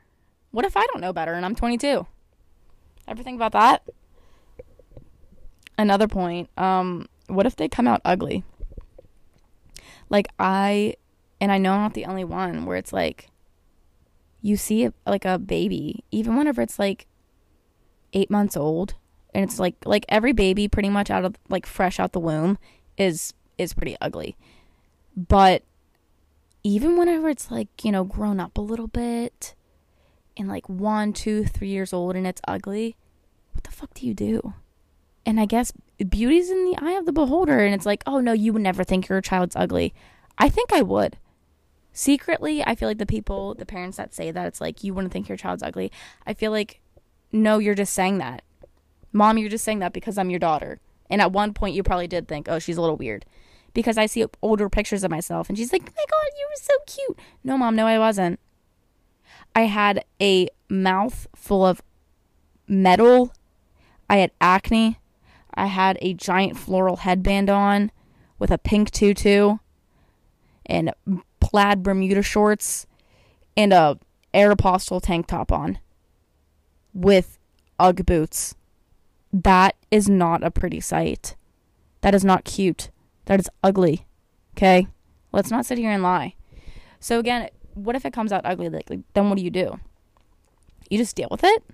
What 0.51 0.65
if 0.65 0.77
I 0.77 0.85
don't 0.87 1.01
know 1.01 1.13
better 1.13 1.35
and 1.35 1.45
I'm 1.45 1.55
22? 1.55 2.07
Ever 3.09 3.23
think 3.23 3.37
about 3.37 3.53
that? 3.53 3.89
Another 5.79 6.09
point, 6.09 6.49
um 6.59 7.09
what 7.29 7.47
if 7.47 7.57
they 7.57 7.69
come 7.69 7.89
out 7.89 8.01
ugly? 8.05 8.45
Like 10.09 10.29
I 10.39 10.97
and 11.41 11.51
I 11.51 11.59
know 11.59 11.73
I'm 11.73 11.81
not 11.83 11.95
the 11.95 12.05
only 12.05 12.25
one 12.25 12.67
where 12.67 12.77
it's 12.77 12.93
like 12.93 13.29
you 14.41 14.57
see 14.57 14.85
it 14.85 14.95
like 15.07 15.25
a 15.25 15.39
baby, 15.39 16.05
even 16.11 16.37
whenever 16.37 16.63
it's 16.63 16.79
like 16.79 17.07
eight 18.13 18.31
months 18.31 18.57
old, 18.57 18.95
and 19.35 19.45
it's 19.45 19.59
like 19.59 19.77
like 19.85 20.05
every 20.09 20.33
baby 20.33 20.69
pretty 20.69 20.89
much 20.89 21.11
out 21.11 21.25
of 21.25 21.37
like 21.49 21.67
fresh 21.67 21.99
out 21.99 22.13
the 22.13 22.21
womb 22.21 22.59
is 22.99 23.33
is 23.59 23.73
pretty 23.73 23.97
ugly. 24.01 24.37
But 25.17 25.63
even 26.65 26.97
whenever 26.97 27.29
it's 27.29 27.51
like, 27.51 27.69
you 27.85 27.93
know, 27.93 28.05
grown 28.05 28.39
up 28.41 28.57
a 28.57 28.61
little 28.61 28.87
bit 28.87 29.55
and 30.37 30.49
like 30.49 30.69
one, 30.69 31.13
two, 31.13 31.45
three 31.45 31.69
years 31.69 31.93
old 31.93 32.17
and 32.17 32.27
it's 32.27 32.41
ugly, 32.47 32.97
what 33.53 33.65
the 33.65 33.71
fuck 33.71 33.95
do 33.95 34.07
you 34.07 34.15
do? 34.15 34.55
And 35.25 35.39
I 35.39 35.47
guess 35.47 35.73
beauty's 36.09 36.51
in 36.51 36.65
the 36.65 36.77
eye 36.81 36.93
of 36.93 37.07
the 37.07 37.13
beholder 37.13 37.61
and 37.61 37.75
it's 37.75 37.87
like, 37.87 38.03
oh 38.07 38.21
no, 38.21 38.33
you 38.33 38.53
would 38.53 38.63
never 38.63 38.85
think 38.85 39.09
your 39.09 39.21
child's 39.21 39.57
ugly. 39.57 39.95
I 40.39 40.49
think 40.49 40.73
I 40.73 40.83
would. 40.83 41.19
Secretly 41.95 42.65
i 42.65 42.75
feel 42.75 42.89
like 42.89 42.97
the 42.97 43.05
people 43.05 43.55
the 43.55 43.67
parents 43.67 43.99
that 43.99 44.15
say 44.15 44.31
that 44.31 44.47
it's 44.47 44.63
like 44.63 44.83
you 44.83 44.95
wouldn't 44.95 45.13
think 45.13 45.29
your 45.29 45.37
child's 45.37 45.63
ugly. 45.63 45.93
I 46.27 46.33
feel 46.33 46.51
like 46.51 46.81
no 47.31 47.59
you're 47.59 47.75
just 47.75 47.93
saying 47.93 48.19
that. 48.19 48.43
Mom 49.13 49.37
you're 49.37 49.51
just 49.51 49.65
saying 49.65 49.81
that 49.81 49.93
because 49.93 50.17
i'm 50.17 50.31
your 50.31 50.39
daughter. 50.39 50.81
And 51.11 51.21
at 51.21 51.33
one 51.33 51.53
point 51.53 51.75
you 51.75 51.83
probably 51.83 52.09
did 52.09 52.27
think 52.27 52.49
oh 52.49 52.59
she's 52.59 52.79
a 52.79 52.81
little 52.81 52.97
weird. 52.97 53.27
Because 53.75 53.99
i 53.99 54.07
see 54.07 54.25
older 54.41 54.71
pictures 54.71 55.05
of 55.05 55.11
myself 55.11 55.51
and 55.51 55.59
she's 55.59 55.73
like 55.73 55.83
oh 55.83 55.93
my 55.95 56.05
god 56.11 56.39
you 56.39 56.47
were 56.49 56.63
so 56.63 56.75
cute. 56.87 57.19
No 57.45 57.59
mom 57.59 57.77
no 57.77 57.87
i 57.87 57.99
wasn't 57.99 58.41
i 59.55 59.63
had 59.63 60.05
a 60.21 60.49
mouth 60.69 61.27
full 61.35 61.65
of 61.65 61.83
metal 62.67 63.33
i 64.09 64.17
had 64.17 64.31
acne 64.41 64.99
i 65.55 65.67
had 65.67 65.99
a 66.01 66.15
giant 66.15 66.57
floral 66.57 66.97
headband 66.99 67.51
on 67.51 67.91
with 68.39 68.51
a 68.51 68.59
pink 68.59 68.91
tutu 68.91 69.57
and 70.67 70.93
plaid 71.41 71.83
Bermuda 71.83 72.23
shorts 72.23 72.87
and 73.57 73.73
a 73.73 73.99
Aeropostale 74.35 75.03
tank 75.03 75.27
top 75.27 75.53
on 75.53 75.79
with 76.95 77.39
Ugg 77.79 78.07
boots. 78.07 78.55
That 79.33 79.77
is 79.91 80.09
not 80.09 80.43
a 80.43 80.51
pretty 80.51 80.81
sight. 80.81 81.37
That 82.01 82.15
is 82.15 82.25
not 82.25 82.45
cute. 82.45 82.91
That 83.27 83.41
is 83.41 83.49
ugly. 83.63 84.07
Okay? 84.57 84.87
Let's 85.33 85.51
not 85.51 85.67
sit 85.67 85.79
here 85.79 85.91
and 85.91 86.03
lie. 86.03 86.35
So 87.01 87.19
again, 87.19 87.49
what 87.75 87.97
if 87.97 88.05
it 88.05 88.13
comes 88.13 88.33
out 88.33 88.43
ugly? 88.45 88.69
Like, 88.69 88.89
like 88.91 89.01
then 89.15 89.29
what 89.29 89.39
do 89.39 89.45
you 89.45 89.51
do? 89.51 89.79
You 90.91 90.99
just 90.99 91.17
deal 91.17 91.29
with 91.31 91.45
it? 91.45 91.65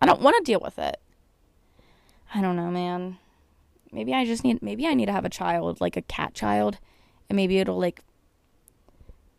I 0.00 0.06
don't 0.06 0.20
want 0.20 0.36
to 0.36 0.42
deal 0.42 0.60
with 0.62 0.78
it. 0.78 1.00
I 2.34 2.40
don't 2.40 2.56
know, 2.56 2.70
man. 2.70 3.18
Maybe 3.92 4.14
I 4.14 4.24
just 4.24 4.44
need 4.44 4.62
maybe 4.62 4.86
I 4.86 4.94
need 4.94 5.06
to 5.06 5.12
have 5.12 5.24
a 5.24 5.30
child, 5.30 5.80
like 5.80 5.96
a 5.96 6.02
cat 6.02 6.34
child, 6.34 6.78
and 7.28 7.36
maybe 7.36 7.58
it'll 7.58 7.78
like 7.78 8.02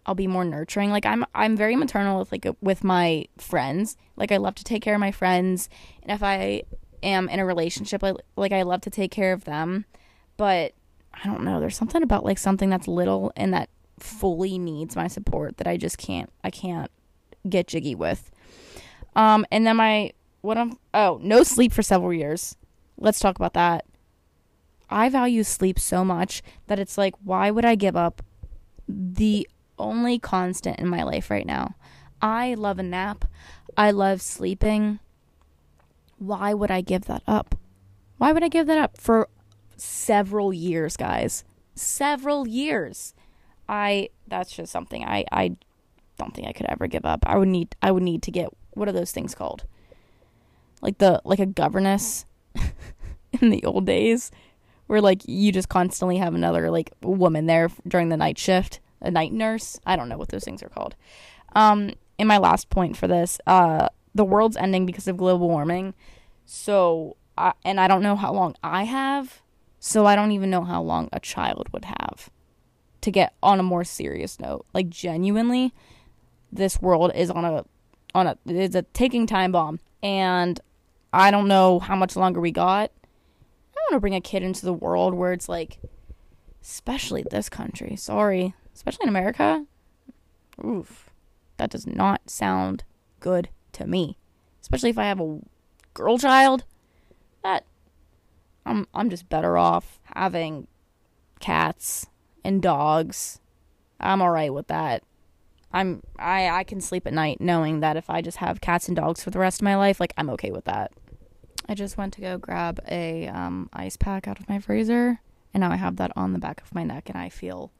I'll 0.05 0.15
be 0.15 0.27
more 0.27 0.43
nurturing. 0.43 0.91
Like 0.91 1.05
I'm 1.05 1.25
I'm 1.33 1.55
very 1.55 1.75
maternal 1.75 2.19
with 2.19 2.31
like 2.31 2.45
with 2.61 2.83
my 2.83 3.25
friends. 3.37 3.95
Like 4.17 4.31
I 4.31 4.37
love 4.37 4.55
to 4.55 4.63
take 4.63 4.81
care 4.81 4.95
of 4.95 4.99
my 4.99 5.11
friends, 5.11 5.69
and 6.03 6.11
if 6.11 6.21
I 6.21 6.63
am 7.03 7.29
in 7.29 7.39
a 7.39 7.45
relationship, 7.45 8.03
like, 8.03 8.15
like 8.35 8.51
I 8.51 8.63
love 8.63 8.81
to 8.81 8.89
take 8.89 9.11
care 9.11 9.33
of 9.33 9.45
them. 9.45 9.85
But 10.37 10.73
I 11.13 11.25
don't 11.25 11.43
know. 11.43 11.59
There's 11.59 11.77
something 11.77 12.03
about 12.03 12.25
like 12.25 12.37
something 12.37 12.69
that's 12.69 12.87
little 12.87 13.31
and 13.35 13.53
that 13.53 13.69
fully 14.01 14.57
needs 14.57 14.95
my 14.95 15.07
support 15.07 15.57
that 15.57 15.67
I 15.67 15.77
just 15.77 15.97
can't 15.97 16.29
I 16.43 16.49
can't 16.49 16.91
get 17.47 17.67
jiggy 17.67 17.95
with. 17.95 18.31
Um, 19.15 19.45
and 19.51 19.65
then 19.65 19.77
my 19.77 20.11
what 20.41 20.57
I'm 20.57 20.77
oh 20.93 21.19
no 21.21 21.43
sleep 21.43 21.73
for 21.73 21.83
several 21.83 22.13
years. 22.13 22.55
Let's 22.97 23.19
talk 23.19 23.35
about 23.35 23.53
that. 23.53 23.85
I 24.89 25.09
value 25.09 25.43
sleep 25.43 25.79
so 25.79 26.03
much 26.03 26.43
that 26.67 26.79
it's 26.79 26.97
like, 26.97 27.15
why 27.23 27.49
would 27.49 27.63
I 27.63 27.75
give 27.75 27.95
up 27.95 28.21
the 28.87 29.47
only 29.79 30.19
constant 30.19 30.79
in 30.79 30.87
my 30.87 31.03
life 31.03 31.31
right 31.31 31.45
now? 31.45 31.75
I 32.21 32.53
love 32.53 32.77
a 32.77 32.83
nap. 32.83 33.25
I 33.77 33.91
love 33.91 34.21
sleeping. 34.21 34.99
Why 36.17 36.53
would 36.53 36.69
I 36.69 36.81
give 36.81 37.05
that 37.05 37.23
up? 37.25 37.55
Why 38.17 38.33
would 38.33 38.43
I 38.43 38.49
give 38.49 38.67
that 38.67 38.77
up 38.77 38.97
for 38.97 39.29
several 39.77 40.53
years, 40.53 40.97
guys? 40.97 41.43
Several 41.73 42.47
years. 42.47 43.15
I 43.71 44.09
that's 44.27 44.51
just 44.51 44.71
something 44.71 45.03
I 45.05 45.23
I 45.31 45.55
don't 46.17 46.35
think 46.35 46.47
I 46.47 46.51
could 46.51 46.67
ever 46.67 46.87
give 46.87 47.05
up. 47.05 47.23
I 47.25 47.37
would 47.37 47.47
need 47.47 47.75
I 47.81 47.91
would 47.91 48.03
need 48.03 48.21
to 48.23 48.31
get 48.31 48.49
what 48.71 48.89
are 48.89 48.91
those 48.91 49.11
things 49.13 49.33
called? 49.33 49.63
Like 50.81 50.97
the 50.97 51.21
like 51.23 51.39
a 51.39 51.45
governess 51.45 52.25
in 53.41 53.49
the 53.49 53.63
old 53.63 53.85
days 53.85 54.29
where 54.87 55.01
like 55.01 55.21
you 55.25 55.53
just 55.53 55.69
constantly 55.69 56.17
have 56.17 56.35
another 56.35 56.69
like 56.69 56.91
woman 57.01 57.45
there 57.45 57.69
during 57.87 58.09
the 58.09 58.17
night 58.17 58.37
shift, 58.37 58.81
a 58.99 59.09
night 59.09 59.31
nurse. 59.31 59.79
I 59.85 59.95
don't 59.95 60.09
know 60.09 60.17
what 60.17 60.29
those 60.29 60.43
things 60.43 60.61
are 60.61 60.69
called. 60.69 60.95
Um 61.53 61.93
in 62.19 62.27
my 62.27 62.37
last 62.37 62.69
point 62.69 62.97
for 62.97 63.07
this, 63.07 63.39
uh 63.47 63.87
the 64.13 64.25
world's 64.25 64.57
ending 64.57 64.85
because 64.85 65.07
of 65.07 65.15
global 65.15 65.47
warming. 65.47 65.93
So, 66.45 67.15
I, 67.37 67.53
and 67.63 67.79
I 67.79 67.87
don't 67.87 68.03
know 68.03 68.17
how 68.17 68.33
long 68.33 68.57
I 68.61 68.83
have, 68.83 69.41
so 69.79 70.05
I 70.05 70.17
don't 70.17 70.33
even 70.33 70.49
know 70.49 70.65
how 70.65 70.81
long 70.81 71.07
a 71.13 71.19
child 71.21 71.69
would 71.71 71.85
have. 71.85 72.29
To 73.01 73.11
get 73.11 73.33
on 73.41 73.59
a 73.59 73.63
more 73.63 73.83
serious 73.83 74.39
note, 74.39 74.65
like 74.73 74.89
genuinely, 74.89 75.73
this 76.51 76.79
world 76.81 77.11
is 77.15 77.31
on 77.31 77.45
a 77.45 77.65
on 78.13 78.27
a 78.27 78.37
it's 78.45 78.75
a 78.75 78.83
ticking 78.83 79.25
time 79.25 79.51
bomb, 79.51 79.79
and 80.03 80.59
I 81.11 81.31
don't 81.31 81.47
know 81.47 81.79
how 81.79 81.95
much 81.95 82.15
longer 82.15 82.39
we 82.39 82.51
got. 82.51 82.91
I 83.73 83.79
want 83.89 83.93
to 83.93 83.99
bring 83.99 84.15
a 84.15 84.21
kid 84.21 84.43
into 84.43 84.65
the 84.65 84.73
world 84.73 85.15
where 85.15 85.33
it's 85.33 85.49
like, 85.49 85.79
especially 86.61 87.23
this 87.23 87.49
country. 87.49 87.95
Sorry, 87.95 88.53
especially 88.75 89.03
in 89.03 89.09
America. 89.09 89.65
Oof, 90.63 91.09
that 91.57 91.71
does 91.71 91.87
not 91.87 92.29
sound 92.29 92.83
good 93.19 93.49
to 93.73 93.87
me, 93.87 94.17
especially 94.61 94.91
if 94.91 94.99
I 94.99 95.05
have 95.05 95.19
a 95.19 95.39
girl 95.95 96.19
child. 96.19 96.65
That 97.43 97.65
I'm 98.63 98.87
I'm 98.93 99.09
just 99.09 99.27
better 99.27 99.57
off 99.57 99.99
having 100.03 100.67
cats 101.39 102.05
and 102.43 102.61
dogs. 102.61 103.39
I'm 103.99 104.21
all 104.21 104.31
right 104.31 104.53
with 104.53 104.67
that. 104.67 105.03
I'm 105.73 106.01
I 106.19 106.49
I 106.49 106.63
can 106.63 106.81
sleep 106.81 107.07
at 107.07 107.13
night 107.13 107.39
knowing 107.39 107.79
that 107.79 107.97
if 107.97 108.09
I 108.09 108.21
just 108.21 108.37
have 108.37 108.61
cats 108.61 108.87
and 108.87 108.95
dogs 108.95 109.23
for 109.23 109.29
the 109.29 109.39
rest 109.39 109.61
of 109.61 109.65
my 109.65 109.75
life, 109.75 109.99
like 109.99 110.13
I'm 110.17 110.29
okay 110.31 110.51
with 110.51 110.65
that. 110.65 110.91
I 111.69 111.75
just 111.75 111.97
went 111.97 112.13
to 112.13 112.21
go 112.21 112.37
grab 112.37 112.81
a 112.89 113.27
um, 113.27 113.69
ice 113.71 113.95
pack 113.95 114.27
out 114.27 114.39
of 114.39 114.49
my 114.49 114.59
freezer, 114.59 115.21
and 115.53 115.61
now 115.61 115.71
I 115.71 115.77
have 115.77 115.95
that 115.97 116.11
on 116.15 116.33
the 116.33 116.39
back 116.39 116.61
of 116.61 116.75
my 116.75 116.83
neck, 116.83 117.09
and 117.09 117.17
I 117.17 117.29
feel 117.29 117.71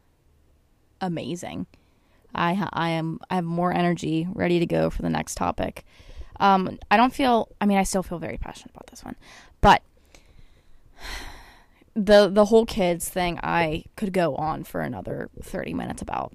amazing. 1.02 1.67
I 2.34 2.67
I 2.71 2.89
am 2.89 3.19
I 3.30 3.36
have 3.36 3.43
more 3.43 3.74
energy, 3.74 4.28
ready 4.32 4.60
to 4.60 4.65
go 4.65 4.89
for 4.89 5.02
the 5.02 5.10
next 5.10 5.36
topic. 5.36 5.84
Um, 6.39 6.80
I 6.89 6.97
don't 6.97 7.13
feel. 7.13 7.50
I 7.60 7.65
mean, 7.65 7.78
I 7.78 7.84
still 7.84 8.04
feel 8.04 8.19
very 8.19 8.38
passionate 8.38 8.71
about 8.71 8.88
this 8.88 9.04
one, 9.04 9.15
but 9.60 9.82
the 11.93 12.30
the 12.30 12.45
whole 12.45 12.65
kids 12.65 13.10
thing, 13.10 13.39
I 13.43 13.86
could 13.95 14.13
go 14.13 14.36
on 14.36 14.63
for 14.63 14.82
another 14.82 15.30
thirty 15.41 15.73
minutes 15.73 16.01
about. 16.01 16.34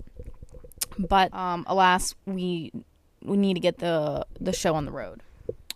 But 0.99 1.33
um, 1.35 1.65
alas, 1.67 2.15
we 2.27 2.73
we 3.23 3.37
need 3.37 3.55
to 3.55 3.61
get 3.61 3.79
the 3.79 4.27
the 4.41 4.53
show 4.53 4.75
on 4.75 4.85
the 4.85 4.93
road. 4.93 5.23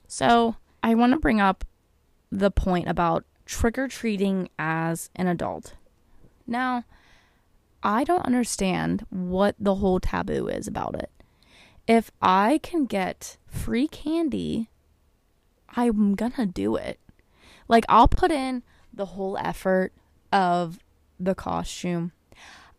So 0.06 0.56
I 0.82 0.94
want 0.94 1.12
to 1.12 1.18
bring 1.18 1.40
up 1.40 1.64
the 2.30 2.50
point 2.50 2.88
about 2.88 3.24
trick 3.46 3.78
or 3.78 3.88
treating 3.88 4.48
as 4.58 5.10
an 5.16 5.26
adult. 5.26 5.74
Now, 6.46 6.84
I 7.82 8.04
don't 8.04 8.26
understand 8.26 9.06
what 9.10 9.56
the 9.58 9.76
whole 9.76 10.00
taboo 10.00 10.48
is 10.48 10.66
about 10.66 10.94
it. 10.94 11.10
If 11.86 12.10
I 12.20 12.60
can 12.62 12.84
get 12.84 13.36
free 13.46 13.88
candy, 13.88 14.68
I'm 15.76 16.14
gonna 16.14 16.46
do 16.46 16.76
it. 16.76 17.00
Like, 17.68 17.84
I'll 17.88 18.08
put 18.08 18.30
in 18.30 18.62
the 19.00 19.06
whole 19.06 19.38
effort 19.38 19.94
of 20.30 20.78
the 21.18 21.34
costume. 21.34 22.12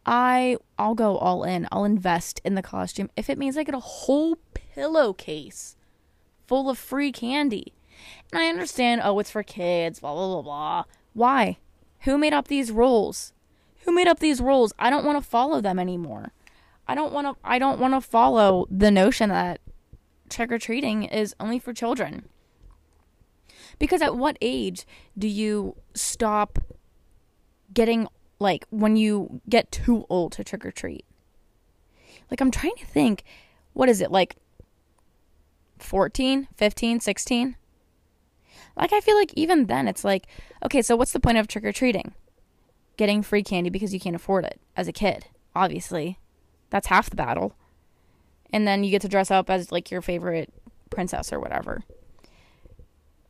I 0.06 0.58
I'll 0.78 0.94
go 0.94 1.18
all 1.18 1.44
in. 1.44 1.68
I'll 1.72 1.84
invest 1.84 2.40
in 2.46 2.54
the 2.54 2.62
costume 2.62 3.10
if 3.18 3.28
it 3.28 3.40
means 3.40 3.58
I 3.58 3.64
get 3.64 3.76
a 3.76 3.80
whole 3.80 4.38
pillowcase 4.54 5.76
full 6.48 6.70
of 6.70 6.78
free 6.78 7.12
candy. 7.12 7.74
And 8.32 8.40
I 8.40 8.48
understand, 8.48 9.02
oh, 9.04 9.18
it's 9.20 9.32
for 9.32 9.42
kids, 9.42 10.00
blah 10.00 10.14
blah 10.14 10.28
blah 10.28 10.42
blah. 10.44 10.84
Why? 11.14 11.58
Who 12.02 12.20
made 12.20 12.34
up 12.34 12.48
these 12.48 12.72
rules? 12.72 13.34
Who 13.86 13.92
made 13.92 14.08
up 14.08 14.20
these 14.20 14.42
rules? 14.42 14.74
I 14.78 14.92
don't 14.92 15.06
want 15.06 15.22
to 15.22 15.28
follow 15.28 15.60
them 15.60 15.80
anymore. 15.80 16.34
I 16.88 16.94
don't 16.94 17.14
want 17.14 17.28
to 17.28 17.36
I 17.44 17.58
don't 17.58 17.80
want 17.80 17.96
to 17.96 18.02
follow 18.02 18.68
the 18.70 18.92
notion 18.92 19.30
that 19.30 19.60
trick 20.30 20.52
or 20.52 20.60
treating 20.60 21.04
is 21.04 21.36
only 21.40 21.58
for 21.58 21.74
children. 21.74 22.30
Because 23.82 24.04
at 24.04 24.16
what 24.16 24.38
age 24.42 24.86
do 25.18 25.28
you 25.28 25.76
stop 25.96 26.60
getting 27.74 28.08
like 28.38 28.68
when 28.70 28.96
you 28.96 29.42
get 29.50 29.72
too 29.72 30.06
old 30.08 30.34
to 30.34 30.44
trick 30.44 30.64
or 30.64 30.72
treat. 30.72 31.04
Like 32.30 32.42
I'm 32.42 32.52
trying 32.52 32.76
to 32.78 32.86
think 32.86 33.24
what 33.74 33.90
is 33.90 34.00
it 34.00 34.12
like 34.12 34.36
14, 35.80 36.48
15, 36.56 37.00
16? 37.00 37.56
Like 38.78 38.94
I 38.94 39.00
feel 39.00 39.16
like 39.16 39.34
even 39.36 39.66
then 39.66 39.88
it's 39.88 40.04
like 40.04 40.28
okay, 40.64 40.84
so 40.84 40.96
what's 40.96 41.12
the 41.12 41.20
point 41.20 41.40
of 41.40 41.48
trick 41.48 41.66
or 41.66 41.72
treating? 41.72 42.14
Getting 42.98 43.24
free 43.24 43.42
candy 43.42 43.72
because 43.72 43.96
you 43.96 44.00
can't 44.00 44.16
afford 44.16 44.46
it 44.46 44.62
as 44.78 44.88
a 44.88 44.94
kid, 44.94 45.26
obviously. 45.56 46.20
That's 46.70 46.88
half 46.88 47.10
the 47.10 47.16
battle. 47.16 47.56
And 48.54 48.68
then 48.68 48.84
you 48.84 48.92
get 48.92 49.02
to 49.02 49.08
dress 49.08 49.32
up 49.32 49.50
as 49.50 49.72
like 49.72 49.90
your 49.90 50.04
favorite 50.04 50.54
princess 50.92 51.34
or 51.34 51.40
whatever. 51.40 51.84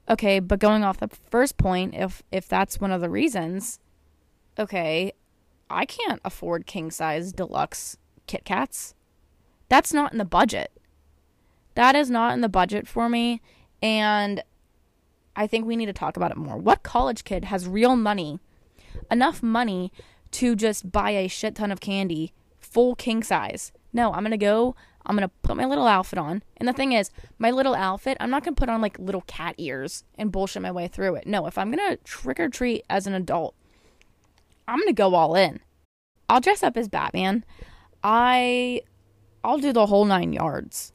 Okay, 0.09 0.39
but 0.39 0.59
going 0.59 0.83
off 0.83 0.99
the 0.99 1.09
first 1.29 1.57
point, 1.57 1.93
if 1.95 2.23
if 2.31 2.47
that's 2.47 2.81
one 2.81 2.91
of 2.91 3.01
the 3.01 3.09
reasons, 3.09 3.79
okay, 4.57 5.13
I 5.69 5.85
can't 5.85 6.21
afford 6.25 6.65
king 6.65 6.91
size 6.91 7.31
deluxe 7.31 7.97
Kit 8.27 8.43
Kats. 8.45 8.93
That's 9.69 9.93
not 9.93 10.11
in 10.11 10.17
the 10.17 10.25
budget. 10.25 10.71
That 11.75 11.95
is 11.95 12.09
not 12.09 12.33
in 12.33 12.41
the 12.41 12.49
budget 12.49 12.87
for 12.87 13.07
me. 13.07 13.41
And 13.81 14.43
I 15.35 15.47
think 15.47 15.65
we 15.65 15.75
need 15.75 15.85
to 15.85 15.93
talk 15.93 16.17
about 16.17 16.31
it 16.31 16.37
more. 16.37 16.57
What 16.57 16.83
college 16.83 17.23
kid 17.23 17.45
has 17.45 17.67
real 17.67 17.95
money, 17.95 18.39
enough 19.09 19.41
money 19.41 19.91
to 20.31 20.55
just 20.55 20.91
buy 20.91 21.11
a 21.11 21.27
shit 21.27 21.55
ton 21.55 21.71
of 21.71 21.79
candy, 21.79 22.33
full 22.59 22.95
king 22.95 23.23
size? 23.23 23.71
No, 23.93 24.13
I'm 24.13 24.25
to 24.25 24.37
go, 24.37 24.75
I'm 25.05 25.15
to 25.27 25.33
put 25.41 25.57
my 25.57 25.65
little 25.65 25.87
outfit 25.87 26.19
on. 26.19 26.43
And 26.57 26.67
the 26.67 26.73
thing 26.73 26.91
is, 26.91 27.09
my 27.39 27.51
little 27.51 27.73
outfit, 27.73 28.17
I'm 28.19 28.29
not 28.29 28.43
to 28.55 28.59
put 28.59 28.69
on 28.69 28.81
like 28.81 28.99
little 28.99 29.21
cat 29.21 29.55
ears 29.57 30.03
and 30.15 30.31
bullshit 30.31 30.61
my 30.61 30.71
way 30.71 30.87
through 30.87 31.15
it. 31.15 31.27
No, 31.27 31.47
if 31.47 31.57
I'm 31.57 31.71
to 31.71 31.99
trick 32.03 32.39
or 32.39 32.49
treat 32.49 32.83
as 32.89 33.07
an 33.07 33.13
adult, 33.13 33.55
I'm 34.67 34.79
gonna 34.79 34.93
go 34.93 35.15
all 35.15 35.35
in. 35.35 35.59
I'll 36.29 36.39
dress 36.39 36.63
up 36.63 36.77
as 36.77 36.87
Batman. 36.87 37.43
I 38.03 38.81
I'll 39.43 39.57
do 39.57 39.73
the 39.73 39.87
whole 39.87 40.05
nine 40.05 40.33
yards. 40.33 40.93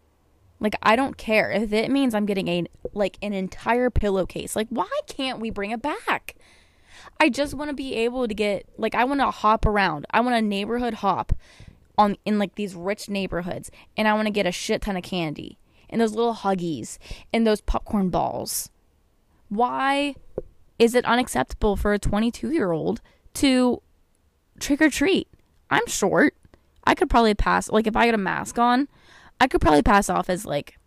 Like 0.60 0.74
I 0.82 0.96
don't 0.96 1.18
care 1.18 1.50
if 1.50 1.72
it 1.72 1.90
means 1.90 2.14
I'm 2.14 2.26
getting 2.26 2.48
a 2.48 2.66
like 2.94 3.18
an 3.20 3.32
entire 3.32 3.90
pillowcase. 3.90 4.56
Like 4.56 4.68
why 4.70 4.88
can't 5.06 5.40
we 5.40 5.50
bring 5.50 5.72
it 5.72 5.82
back? 5.82 6.36
I 7.20 7.28
just 7.28 7.54
want 7.54 7.70
to 7.70 7.74
be 7.74 7.94
able 7.96 8.26
to 8.26 8.34
get 8.34 8.66
like 8.78 8.94
I 8.94 9.04
want 9.04 9.20
to 9.20 9.30
hop 9.30 9.66
around. 9.66 10.06
I 10.10 10.20
want 10.20 10.36
a 10.36 10.42
neighborhood 10.42 10.94
hop 10.94 11.32
on 11.98 12.16
in 12.24 12.38
like 12.38 12.54
these 12.54 12.74
rich 12.74 13.08
neighborhoods 13.08 13.70
and 13.96 14.06
I 14.06 14.14
want 14.14 14.26
to 14.26 14.32
get 14.32 14.46
a 14.46 14.52
shit 14.52 14.82
ton 14.82 14.96
of 14.96 15.02
candy 15.02 15.58
and 15.88 16.00
those 16.00 16.14
little 16.14 16.34
huggies 16.34 16.98
and 17.32 17.46
those 17.46 17.60
popcorn 17.60 18.10
balls. 18.10 18.70
Why 19.48 20.14
is 20.78 20.94
it 20.94 21.04
unacceptable 21.04 21.76
for 21.76 21.94
a 21.94 21.98
22-year-old 21.98 23.00
to 23.34 23.82
trick 24.58 24.80
or 24.80 24.90
treat. 24.90 25.28
I'm 25.70 25.86
short. 25.86 26.34
I 26.84 26.94
could 26.94 27.10
probably 27.10 27.34
pass 27.34 27.68
like 27.68 27.86
if 27.86 27.96
I 27.96 28.06
had 28.06 28.14
a 28.14 28.18
mask 28.18 28.58
on, 28.58 28.88
I 29.40 29.48
could 29.48 29.60
probably 29.60 29.82
pass 29.82 30.08
off 30.08 30.30
as 30.30 30.46
like 30.46 30.78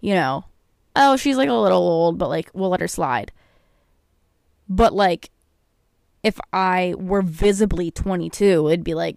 you 0.00 0.14
know, 0.14 0.44
oh, 0.94 1.16
she's 1.16 1.36
like 1.36 1.48
a 1.48 1.54
little 1.54 1.78
old, 1.78 2.18
but 2.18 2.28
like 2.28 2.50
we'll 2.52 2.70
let 2.70 2.80
her 2.80 2.88
slide. 2.88 3.32
But 4.68 4.92
like 4.92 5.30
if 6.22 6.38
I 6.52 6.94
were 6.98 7.22
visibly 7.22 7.90
22, 7.90 8.68
it'd 8.68 8.84
be 8.84 8.94
like 8.94 9.16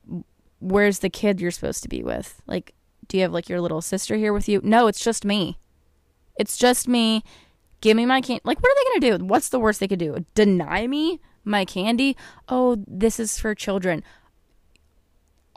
where's 0.62 1.00
the 1.00 1.10
kid 1.10 1.42
you're 1.42 1.52
supposed 1.52 1.84
to 1.84 1.90
be 1.90 2.04
with? 2.04 2.42
Like 2.48 2.74
do 3.12 3.18
you 3.18 3.24
have 3.24 3.34
like 3.34 3.50
your 3.50 3.60
little 3.60 3.82
sister 3.82 4.16
here 4.16 4.32
with 4.32 4.48
you? 4.48 4.62
No, 4.64 4.88
it's 4.88 5.04
just 5.04 5.26
me. 5.26 5.58
It's 6.38 6.56
just 6.56 6.88
me. 6.88 7.24
Give 7.82 7.98
me 7.98 8.06
my 8.06 8.22
candy. 8.22 8.42
Like, 8.46 8.62
what 8.62 8.72
are 8.72 8.76
they 8.76 8.90
going 8.90 9.02
to 9.02 9.18
do? 9.18 9.26
What's 9.26 9.50
the 9.50 9.60
worst 9.60 9.82
they 9.82 9.88
could 9.90 10.00
do? 10.00 10.26
Deny 10.34 10.88
me 10.88 11.20
my 11.44 11.66
candy. 11.66 12.16
Oh, 12.48 12.82
this 12.88 13.20
is 13.20 13.38
for 13.38 13.54
children. 13.54 14.02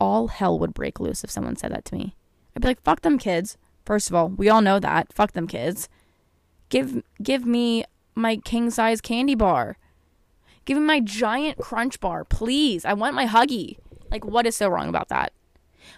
All 0.01 0.27
hell 0.27 0.59
would 0.59 0.75
break 0.75 0.99
loose 0.99 1.23
if 1.23 1.31
someone 1.31 1.55
said 1.55 1.71
that 1.71 1.85
to 1.87 1.95
me. 1.95 2.17
I'd 2.57 2.63
be 2.63 2.69
like, 2.69 2.83
fuck 2.83 3.03
them 3.03 3.19
kids. 3.19 3.57
First 3.85 4.09
of 4.09 4.17
all, 4.17 4.31
we 4.31 4.49
all 4.49 4.61
know 4.61 4.81
that. 4.81 5.13
Fuck 5.13 5.33
them 5.33 5.47
kids. 5.47 5.89
Give 6.71 7.05
give 7.23 7.47
me 7.47 7.85
my 8.17 8.37
king 8.39 8.71
size 8.71 9.01
candy 9.01 9.37
bar. 9.37 9.77
Give 10.65 10.77
me 10.77 10.85
my 10.85 10.99
giant 10.99 11.59
crunch 11.59 12.01
bar, 12.01 12.25
please. 12.25 12.85
I 12.85 12.95
want 12.95 13.15
my 13.15 13.27
huggy. 13.27 13.77
Like, 14.15 14.25
what 14.25 14.47
is 14.47 14.55
so 14.55 14.69
wrong 14.69 14.89
about 14.89 15.09
that? 15.09 15.33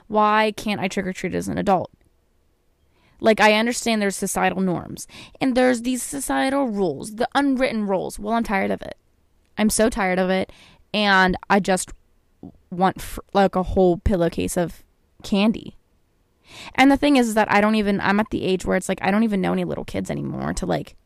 Why 0.07 0.55
can't 0.57 0.81
I 0.81 0.89
trick 0.89 1.07
or 1.07 1.13
treat 1.13 1.35
as 1.35 1.49
an 1.49 1.59
adult? 1.59 1.91
Like, 3.21 3.43
I 3.43 3.53
understand 3.53 4.01
there's 4.01 4.17
societal 4.17 4.63
norms 4.63 5.07
and 5.39 5.55
there's 5.55 5.83
these 5.83 6.03
societal 6.03 6.67
rules, 6.67 7.17
the 7.17 7.29
unwritten 7.35 7.87
rules. 7.87 8.19
Well, 8.19 8.33
I'm 8.33 8.43
tired 8.43 8.71
of 8.71 8.81
it. 8.81 8.97
I'm 9.59 9.69
so 9.69 9.91
tired 9.91 10.19
of 10.19 10.31
it. 10.31 10.51
And 10.95 11.37
I 11.51 11.61
just 11.61 11.91
want 12.71 13.03
fr- 13.03 13.21
like 13.35 13.55
a 13.55 13.63
whole 13.63 13.99
pillowcase 13.99 14.57
of 14.57 14.83
candy. 15.23 15.77
And 16.75 16.91
the 16.91 16.97
thing 16.97 17.17
is, 17.17 17.29
is 17.29 17.35
that 17.35 17.53
I 17.53 17.61
don't 17.61 17.75
even, 17.75 18.01
I'm 18.01 18.19
at 18.19 18.31
the 18.31 18.45
age 18.45 18.65
where 18.65 18.79
it's 18.79 18.89
like, 18.89 19.03
I 19.03 19.11
don't 19.11 19.25
even 19.25 19.43
know 19.43 19.53
any 19.53 19.65
little 19.65 19.85
kids 19.85 20.11
anymore 20.11 20.55
to 20.55 20.65
like, 20.65 20.97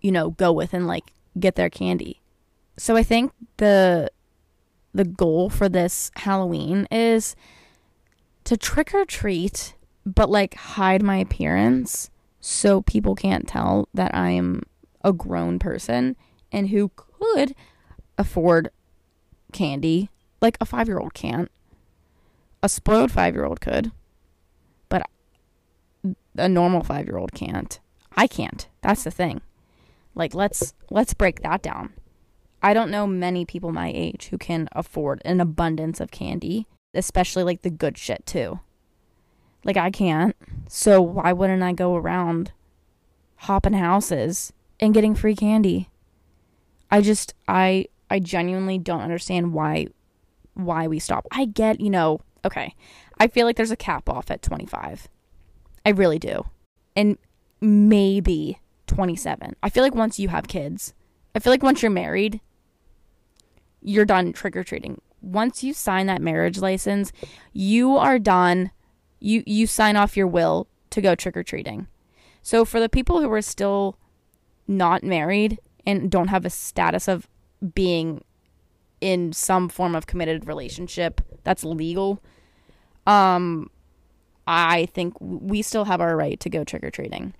you 0.00 0.12
know, 0.12 0.30
go 0.30 0.52
with 0.52 0.72
and 0.72 0.86
like 0.86 1.12
get 1.36 1.56
their 1.56 1.68
candy. 1.68 2.20
So 2.76 2.94
I 2.94 3.02
think 3.02 3.32
the, 3.56 4.12
the 4.96 5.04
goal 5.04 5.50
for 5.50 5.68
this 5.68 6.10
Halloween 6.16 6.88
is 6.90 7.36
to 8.44 8.56
trick 8.56 8.94
or 8.94 9.04
treat, 9.04 9.74
but 10.06 10.30
like 10.30 10.54
hide 10.54 11.02
my 11.02 11.16
appearance 11.18 12.10
so 12.40 12.80
people 12.82 13.14
can't 13.14 13.46
tell 13.46 13.88
that 13.92 14.14
I'm 14.14 14.62
a 15.02 15.12
grown 15.12 15.58
person 15.58 16.16
and 16.50 16.70
who 16.70 16.90
could 16.96 17.54
afford 18.16 18.70
candy 19.52 20.08
like 20.40 20.56
a 20.60 20.64
five 20.64 20.88
year 20.88 20.98
old 20.98 21.12
can't. 21.12 21.50
A 22.62 22.68
spoiled 22.68 23.12
five 23.12 23.34
year 23.34 23.44
old 23.44 23.60
could, 23.60 23.92
but 24.88 25.06
a 26.36 26.48
normal 26.48 26.82
five 26.82 27.06
year 27.06 27.18
old 27.18 27.32
can't. 27.32 27.78
I 28.16 28.26
can't. 28.26 28.66
That's 28.80 29.04
the 29.04 29.10
thing. 29.10 29.42
Like 30.14 30.34
let's 30.34 30.72
let's 30.90 31.12
break 31.12 31.42
that 31.42 31.60
down. 31.60 31.92
I 32.66 32.74
don't 32.74 32.90
know 32.90 33.06
many 33.06 33.44
people 33.44 33.70
my 33.70 33.92
age 33.94 34.26
who 34.32 34.38
can 34.38 34.68
afford 34.72 35.22
an 35.24 35.40
abundance 35.40 36.00
of 36.00 36.10
candy, 36.10 36.66
especially 36.94 37.44
like 37.44 37.62
the 37.62 37.70
good 37.70 37.96
shit 37.96 38.26
too. 38.26 38.58
Like 39.62 39.76
I 39.76 39.92
can't. 39.92 40.34
So 40.66 41.00
why 41.00 41.32
wouldn't 41.32 41.62
I 41.62 41.72
go 41.72 41.94
around 41.94 42.50
hopping 43.36 43.74
houses 43.74 44.52
and 44.80 44.92
getting 44.92 45.14
free 45.14 45.36
candy? 45.36 45.90
I 46.90 47.02
just 47.02 47.34
I 47.46 47.86
I 48.10 48.18
genuinely 48.18 48.78
don't 48.78 49.00
understand 49.00 49.52
why 49.52 49.86
why 50.54 50.88
we 50.88 50.98
stop. 50.98 51.24
I 51.30 51.44
get, 51.44 51.80
you 51.80 51.90
know, 51.90 52.18
okay. 52.44 52.74
I 53.16 53.28
feel 53.28 53.46
like 53.46 53.54
there's 53.54 53.70
a 53.70 53.76
cap 53.76 54.08
off 54.08 54.28
at 54.28 54.42
25. 54.42 55.06
I 55.84 55.90
really 55.90 56.18
do. 56.18 56.44
And 56.96 57.16
maybe 57.60 58.58
27. 58.88 59.54
I 59.62 59.70
feel 59.70 59.84
like 59.84 59.94
once 59.94 60.18
you 60.18 60.30
have 60.30 60.48
kids, 60.48 60.94
I 61.32 61.38
feel 61.38 61.52
like 61.52 61.62
once 61.62 61.80
you're 61.80 61.92
married, 61.92 62.40
you're 63.86 64.04
done 64.04 64.32
trick 64.32 64.56
or 64.56 64.64
treating. 64.64 65.00
Once 65.22 65.62
you 65.62 65.72
sign 65.72 66.06
that 66.06 66.20
marriage 66.20 66.58
license, 66.58 67.12
you 67.52 67.96
are 67.96 68.18
done. 68.18 68.70
You 69.20 69.42
you 69.46 69.66
sign 69.66 69.96
off 69.96 70.16
your 70.16 70.26
will 70.26 70.66
to 70.90 71.00
go 71.00 71.14
trick 71.14 71.36
or 71.36 71.42
treating. 71.42 71.86
So 72.42 72.64
for 72.64 72.80
the 72.80 72.88
people 72.88 73.20
who 73.20 73.32
are 73.32 73.42
still 73.42 73.96
not 74.68 75.02
married 75.02 75.58
and 75.86 76.10
don't 76.10 76.28
have 76.28 76.44
a 76.44 76.50
status 76.50 77.08
of 77.08 77.28
being 77.74 78.24
in 79.00 79.32
some 79.32 79.68
form 79.68 79.94
of 79.94 80.06
committed 80.06 80.46
relationship 80.46 81.20
that's 81.44 81.64
legal, 81.64 82.20
um, 83.06 83.70
I 84.46 84.86
think 84.86 85.14
we 85.20 85.62
still 85.62 85.84
have 85.84 86.00
our 86.00 86.16
right 86.16 86.38
to 86.40 86.50
go 86.50 86.64
trick 86.64 86.82
or 86.84 86.90
treating. 86.90 87.34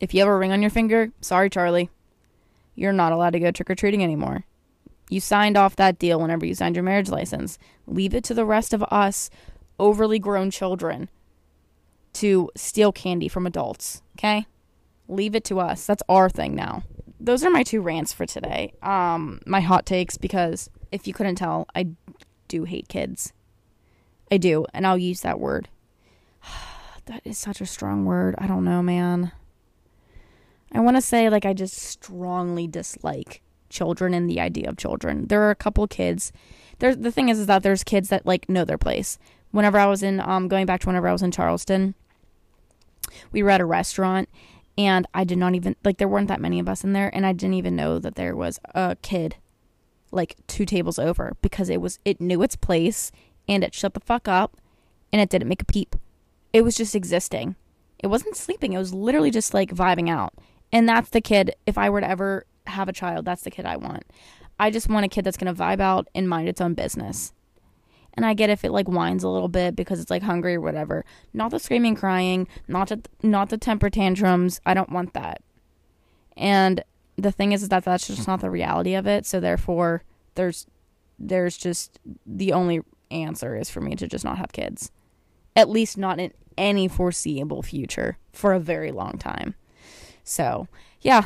If 0.00 0.12
you 0.12 0.20
have 0.20 0.28
a 0.28 0.36
ring 0.36 0.52
on 0.52 0.60
your 0.60 0.70
finger, 0.70 1.12
sorry, 1.20 1.48
Charlie, 1.48 1.90
you're 2.74 2.92
not 2.92 3.12
allowed 3.12 3.30
to 3.30 3.40
go 3.40 3.50
trick 3.50 3.70
or 3.70 3.74
treating 3.74 4.02
anymore. 4.02 4.44
You 5.08 5.20
signed 5.20 5.56
off 5.56 5.76
that 5.76 5.98
deal 5.98 6.20
whenever 6.20 6.46
you 6.46 6.54
signed 6.54 6.76
your 6.76 6.82
marriage 6.82 7.10
license. 7.10 7.58
Leave 7.86 8.14
it 8.14 8.24
to 8.24 8.34
the 8.34 8.46
rest 8.46 8.72
of 8.72 8.82
us, 8.84 9.30
overly 9.78 10.18
grown 10.18 10.50
children, 10.50 11.08
to 12.14 12.50
steal 12.56 12.92
candy 12.92 13.28
from 13.28 13.46
adults, 13.46 14.02
okay? 14.18 14.46
Leave 15.08 15.34
it 15.34 15.44
to 15.44 15.60
us. 15.60 15.84
That's 15.86 16.02
our 16.08 16.30
thing 16.30 16.54
now 16.54 16.82
those 17.24 17.42
are 17.42 17.50
my 17.50 17.62
two 17.62 17.80
rants 17.80 18.12
for 18.12 18.26
today. 18.26 18.74
Um, 18.82 19.40
my 19.46 19.60
hot 19.60 19.86
takes 19.86 20.18
because 20.18 20.68
if 20.92 21.06
you 21.06 21.14
couldn't 21.14 21.36
tell, 21.36 21.66
I 21.74 21.88
do 22.48 22.64
hate 22.64 22.88
kids. 22.88 23.32
I 24.30 24.36
do, 24.36 24.66
and 24.74 24.86
I'll 24.86 24.98
use 24.98 25.22
that 25.22 25.40
word. 25.40 25.68
that 27.06 27.22
is 27.24 27.38
such 27.38 27.60
a 27.60 27.66
strong 27.66 28.04
word. 28.04 28.34
I 28.36 28.46
don't 28.46 28.64
know, 28.64 28.82
man. 28.82 29.32
I 30.72 30.80
want 30.80 30.96
to 30.96 31.00
say 31.00 31.30
like 31.30 31.46
I 31.46 31.54
just 31.54 31.76
strongly 31.76 32.66
dislike 32.66 33.40
children 33.74 34.14
and 34.14 34.30
the 34.30 34.40
idea 34.40 34.68
of 34.68 34.78
children. 34.78 35.26
There 35.26 35.42
are 35.42 35.50
a 35.50 35.56
couple 35.56 35.86
kids. 35.86 36.32
There's 36.78 36.96
the 36.96 37.12
thing 37.12 37.28
is 37.28 37.38
is 37.38 37.46
that 37.46 37.62
there's 37.62 37.84
kids 37.84 38.08
that 38.08 38.24
like 38.24 38.48
know 38.48 38.64
their 38.64 38.78
place. 38.78 39.18
Whenever 39.50 39.78
I 39.78 39.86
was 39.86 40.02
in 40.02 40.20
um 40.20 40.48
going 40.48 40.64
back 40.64 40.80
to 40.80 40.86
whenever 40.86 41.08
I 41.08 41.12
was 41.12 41.22
in 41.22 41.30
Charleston, 41.30 41.94
we 43.32 43.42
were 43.42 43.50
at 43.50 43.60
a 43.60 43.66
restaurant 43.66 44.28
and 44.78 45.06
I 45.12 45.24
did 45.24 45.38
not 45.38 45.54
even 45.54 45.76
like 45.84 45.98
there 45.98 46.08
weren't 46.08 46.28
that 46.28 46.40
many 46.40 46.58
of 46.58 46.68
us 46.68 46.84
in 46.84 46.94
there 46.94 47.14
and 47.14 47.26
I 47.26 47.32
didn't 47.32 47.54
even 47.54 47.76
know 47.76 47.98
that 47.98 48.14
there 48.14 48.34
was 48.34 48.58
a 48.74 48.96
kid 49.02 49.36
like 50.10 50.36
two 50.46 50.64
tables 50.64 50.98
over 50.98 51.36
because 51.42 51.68
it 51.68 51.80
was 51.80 51.98
it 52.04 52.20
knew 52.20 52.42
its 52.42 52.56
place 52.56 53.12
and 53.48 53.62
it 53.62 53.74
shut 53.74 53.94
the 53.94 54.00
fuck 54.00 54.28
up 54.28 54.56
and 55.12 55.20
it 55.20 55.28
didn't 55.28 55.48
make 55.48 55.62
a 55.62 55.66
peep. 55.66 55.96
It 56.52 56.62
was 56.62 56.76
just 56.76 56.94
existing. 56.94 57.56
It 57.98 58.08
wasn't 58.08 58.36
sleeping. 58.36 58.72
It 58.72 58.78
was 58.78 58.94
literally 58.94 59.30
just 59.30 59.54
like 59.54 59.70
vibing 59.70 60.08
out. 60.10 60.34
And 60.72 60.88
that's 60.88 61.10
the 61.10 61.20
kid 61.20 61.54
if 61.66 61.78
I 61.78 61.88
were 61.88 62.00
to 62.00 62.08
ever 62.08 62.46
have 62.66 62.88
a 62.88 62.92
child, 62.92 63.24
that's 63.24 63.42
the 63.42 63.50
kid 63.50 63.66
I 63.66 63.76
want. 63.76 64.04
I 64.58 64.70
just 64.70 64.88
want 64.88 65.04
a 65.04 65.08
kid 65.08 65.24
that's 65.24 65.36
going 65.36 65.54
to 65.54 65.60
vibe 65.60 65.80
out 65.80 66.08
and 66.14 66.28
mind 66.28 66.48
its 66.48 66.60
own 66.60 66.74
business. 66.74 67.32
And 68.14 68.24
I 68.24 68.34
get 68.34 68.50
if 68.50 68.64
it 68.64 68.70
like 68.70 68.86
whines 68.86 69.24
a 69.24 69.28
little 69.28 69.48
bit 69.48 69.74
because 69.74 70.00
it's 70.00 70.10
like 70.10 70.22
hungry 70.22 70.54
or 70.54 70.60
whatever. 70.60 71.04
Not 71.32 71.50
the 71.50 71.58
screaming, 71.58 71.96
crying, 71.96 72.46
not 72.68 72.88
the, 72.88 73.02
not 73.22 73.48
the 73.48 73.58
temper 73.58 73.90
tantrums. 73.90 74.60
I 74.64 74.74
don't 74.74 74.90
want 74.90 75.14
that. 75.14 75.42
And 76.36 76.84
the 77.16 77.32
thing 77.32 77.52
is, 77.52 77.64
is 77.64 77.68
that 77.70 77.84
that's 77.84 78.06
just 78.06 78.28
not 78.28 78.40
the 78.40 78.50
reality 78.50 78.94
of 78.94 79.06
it. 79.06 79.26
So 79.26 79.40
therefore, 79.40 80.04
there's 80.34 80.66
there's 81.18 81.56
just 81.56 82.00
the 82.26 82.52
only 82.52 82.80
answer 83.10 83.56
is 83.56 83.70
for 83.70 83.80
me 83.80 83.94
to 83.96 84.08
just 84.08 84.24
not 84.24 84.38
have 84.38 84.52
kids. 84.52 84.90
At 85.56 85.68
least 85.68 85.96
not 85.96 86.18
in 86.18 86.32
any 86.56 86.88
foreseeable 86.88 87.62
future 87.62 88.18
for 88.32 88.52
a 88.52 88.60
very 88.60 88.90
long 88.90 89.18
time. 89.18 89.54
So, 90.24 90.68
yeah, 91.00 91.24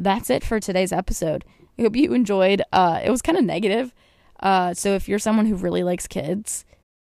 that's 0.00 0.30
it 0.30 0.42
for 0.42 0.58
today's 0.58 0.92
episode. 0.92 1.44
I 1.78 1.82
hope 1.82 1.94
you 1.94 2.12
enjoyed. 2.12 2.62
Uh, 2.72 3.00
it 3.04 3.10
was 3.10 3.22
kind 3.22 3.38
of 3.38 3.44
negative 3.44 3.94
uh, 4.40 4.72
so 4.74 4.94
if 4.94 5.08
you're 5.08 5.18
someone 5.18 5.46
who 5.46 5.54
really 5.54 5.82
likes 5.82 6.06
kids, 6.06 6.64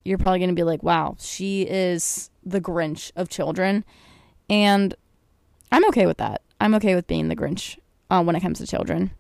you're 0.05 0.18
probably 0.18 0.38
going 0.38 0.51
to 0.51 0.55
be 0.55 0.62
like, 0.62 0.83
wow, 0.83 1.16
she 1.18 1.62
is 1.62 2.31
the 2.44 2.61
Grinch 2.61 3.11
of 3.16 3.29
children. 3.29 3.85
And 4.49 4.94
I'm 5.73 5.87
okay 5.88 6.07
with 6.07 6.18
that. 6.18 6.42
I'm 6.61 6.75
okay 6.75 6.94
with 6.94 7.07
being 7.07 7.29
the 7.29 7.37
Grinch 7.37 7.79
uh, 8.11 8.23
when 8.23 8.37
it 8.37 8.40
comes 8.40 8.59
to 8.59 8.66
children. 8.66 9.11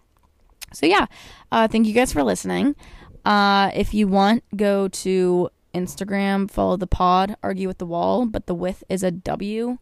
So 0.72 0.86
yeah, 0.86 1.06
uh, 1.50 1.68
thank 1.68 1.86
you 1.86 1.94
guys 1.94 2.12
for 2.12 2.22
listening. 2.22 2.76
Uh, 3.24 3.70
if 3.74 3.94
you 3.94 4.06
want, 4.06 4.44
go 4.54 4.88
to 4.88 5.48
Instagram, 5.74 6.50
follow 6.50 6.76
the 6.76 6.86
pod, 6.86 7.36
argue 7.42 7.68
with 7.68 7.78
the 7.78 7.86
wall, 7.86 8.26
but 8.26 8.46
the 8.46 8.54
width 8.54 8.84
is 8.88 9.02
a 9.02 9.10
W. 9.10 9.78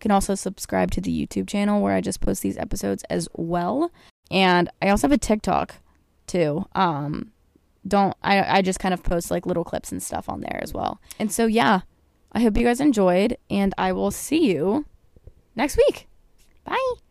Can 0.00 0.10
also 0.10 0.34
subscribe 0.34 0.90
to 0.92 1.00
the 1.00 1.26
YouTube 1.26 1.48
channel 1.48 1.82
where 1.82 1.94
I 1.94 2.00
just 2.00 2.20
post 2.20 2.42
these 2.42 2.58
episodes 2.58 3.04
as 3.10 3.28
well. 3.34 3.90
And 4.30 4.68
I 4.80 4.90
also 4.90 5.08
have 5.08 5.12
a 5.12 5.18
TikTok 5.18 5.76
too. 6.26 6.66
Um, 6.74 7.32
don't 7.86 8.16
I, 8.22 8.58
I 8.58 8.62
just 8.62 8.80
kind 8.80 8.94
of 8.94 9.02
post 9.02 9.30
like 9.30 9.46
little 9.46 9.64
clips 9.64 9.90
and 9.92 10.02
stuff 10.02 10.28
on 10.28 10.40
there 10.40 10.60
as 10.62 10.72
well. 10.72 11.00
And 11.18 11.32
so 11.32 11.46
yeah, 11.46 11.80
I 12.32 12.40
hope 12.40 12.56
you 12.56 12.64
guys 12.64 12.80
enjoyed 12.80 13.36
and 13.50 13.74
I 13.78 13.92
will 13.92 14.10
see 14.10 14.52
you 14.52 14.84
next 15.56 15.76
week. 15.76 16.06
Bye. 16.64 17.07